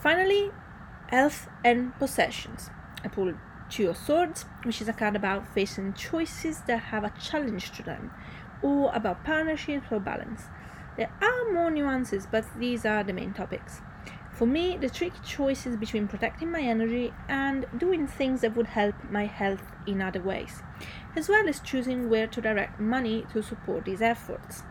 Finally, 0.00 0.52
health 1.08 1.48
and 1.62 1.94
possessions. 1.98 2.70
I 3.04 3.08
pulled 3.08 3.34
Two 3.68 3.90
of 3.90 3.98
Swords, 3.98 4.46
which 4.62 4.80
is 4.80 4.88
a 4.88 4.94
card 4.94 5.16
about 5.16 5.52
facing 5.52 5.92
choices 5.92 6.62
that 6.66 6.78
have 6.78 7.04
a 7.04 7.12
challenge 7.20 7.72
to 7.72 7.82
them, 7.82 8.10
or 8.62 8.90
about 8.94 9.22
partnerships 9.22 9.88
or 9.90 10.00
balance. 10.00 10.44
There 10.96 11.12
are 11.20 11.52
more 11.52 11.70
nuances, 11.70 12.26
but 12.30 12.46
these 12.58 12.86
are 12.86 13.04
the 13.04 13.12
main 13.12 13.34
topics. 13.34 13.82
For 14.32 14.46
me, 14.46 14.78
the 14.78 14.88
tricky 14.88 15.20
choice 15.24 15.66
is 15.66 15.76
between 15.76 16.08
protecting 16.08 16.50
my 16.50 16.60
energy 16.60 17.12
and 17.28 17.66
doing 17.76 18.06
things 18.06 18.40
that 18.40 18.56
would 18.56 18.68
help 18.68 18.94
my 19.10 19.26
health 19.26 19.62
in 19.86 20.00
other 20.00 20.20
ways, 20.20 20.62
as 21.16 21.28
well 21.28 21.48
as 21.48 21.60
choosing 21.60 22.10
where 22.10 22.26
to 22.26 22.40
direct 22.40 22.80
money 22.80 23.24
to 23.32 23.42
support 23.42 23.84
these 23.84 24.02
efforts. 24.02 24.62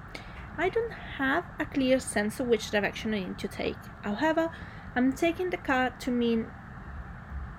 I 0.58 0.70
don't 0.70 0.92
have 0.92 1.46
a 1.60 1.66
clear 1.66 2.00
sense 2.00 2.40
of 2.40 2.48
which 2.48 2.72
direction 2.72 3.14
I 3.14 3.20
need 3.20 3.40
to 3.40 3.48
take. 3.48 3.78
However, 4.04 4.52
I'm 4.96 5.14
taking 5.14 5.50
the 5.50 5.58
card 5.58 6.00
to 6.02 6.12
mean 6.12 6.48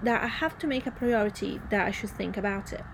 that 0.03 0.23
I 0.23 0.27
have 0.27 0.59
to 0.59 0.67
make 0.67 0.87
a 0.87 0.91
priority 0.91 1.61
that 1.71 1.87
I 1.87 1.91
should 1.91 2.11
think 2.11 2.37
about 2.37 2.73
it. 2.73 2.85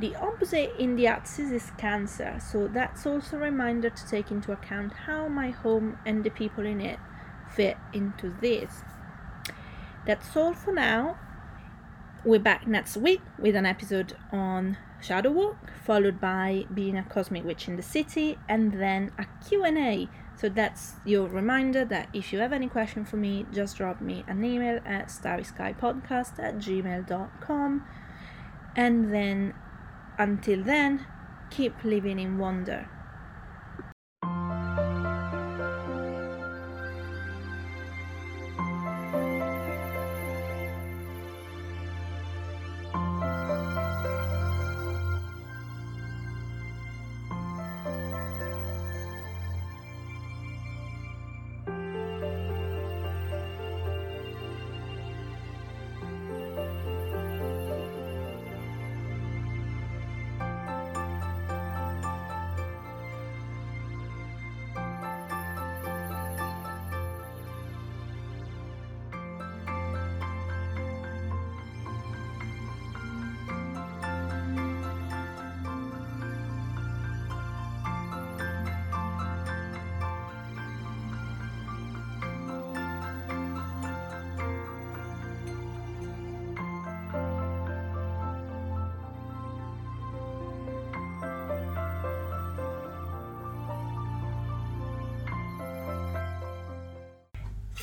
The 0.00 0.14
opposite 0.16 0.74
in 0.78 0.96
the 0.96 1.06
axis 1.06 1.50
is 1.50 1.70
Cancer, 1.78 2.38
so 2.40 2.68
that's 2.68 3.06
also 3.06 3.36
a 3.36 3.40
reminder 3.40 3.90
to 3.90 4.08
take 4.08 4.30
into 4.30 4.52
account 4.52 4.92
how 4.92 5.28
my 5.28 5.50
home 5.50 5.98
and 6.04 6.24
the 6.24 6.30
people 6.30 6.66
in 6.66 6.80
it 6.80 6.98
fit 7.54 7.76
into 7.92 8.30
this. 8.40 8.82
That's 10.06 10.36
all 10.36 10.52
for 10.52 10.72
now. 10.72 11.16
We're 12.24 12.40
back 12.40 12.66
next 12.66 12.96
week 12.96 13.20
with 13.38 13.54
an 13.54 13.66
episode 13.66 14.16
on 14.32 14.76
Shadow 15.04 15.32
Work, 15.32 15.70
followed 15.84 16.18
by 16.18 16.64
being 16.72 16.96
a 16.96 17.02
cosmic 17.02 17.44
witch 17.44 17.68
in 17.68 17.76
the 17.76 17.82
city, 17.82 18.38
and 18.48 18.72
then 18.72 19.12
a 19.18 19.26
Q&A. 19.46 20.08
So 20.36 20.48
that's 20.48 20.94
your 21.04 21.28
reminder 21.28 21.84
that 21.84 22.08
if 22.14 22.32
you 22.32 22.38
have 22.38 22.54
any 22.54 22.68
question 22.68 23.04
for 23.04 23.18
me, 23.18 23.44
just 23.52 23.76
drop 23.76 24.00
me 24.00 24.24
an 24.26 24.42
email 24.42 24.80
at 24.86 25.08
starryskypodcast 25.08 26.38
at 26.38 26.56
gmail.com. 26.56 27.84
And 28.76 29.12
then, 29.12 29.54
until 30.18 30.64
then, 30.64 31.06
keep 31.50 31.84
living 31.84 32.18
in 32.18 32.38
wonder. 32.38 32.88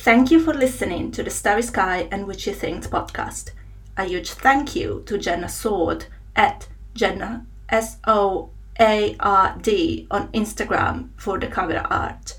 Thank 0.02 0.32
you 0.32 0.40
for 0.40 0.52
listening 0.52 1.12
to 1.12 1.22
the 1.22 1.30
Starry 1.30 1.62
Sky 1.62 2.08
and 2.10 2.26
Witchy 2.26 2.52
Things 2.52 2.88
podcast. 2.88 3.52
A 3.96 4.02
huge 4.02 4.32
thank 4.32 4.74
you 4.74 5.04
to 5.06 5.16
Jenna 5.16 5.48
Soard 5.48 6.06
at 6.34 6.66
Jenna 6.92 7.46
S 7.68 7.98
O 8.08 8.50
A 8.80 9.16
R 9.20 9.56
D 9.62 10.08
on 10.10 10.26
Instagram 10.32 11.10
for 11.16 11.38
the 11.38 11.46
cover 11.46 11.86
art 11.88 12.36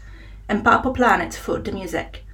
and 0.49 0.61
Purple 0.61 0.91
Planet 0.91 1.33
for 1.35 1.57
the 1.57 1.71
music. 1.71 2.25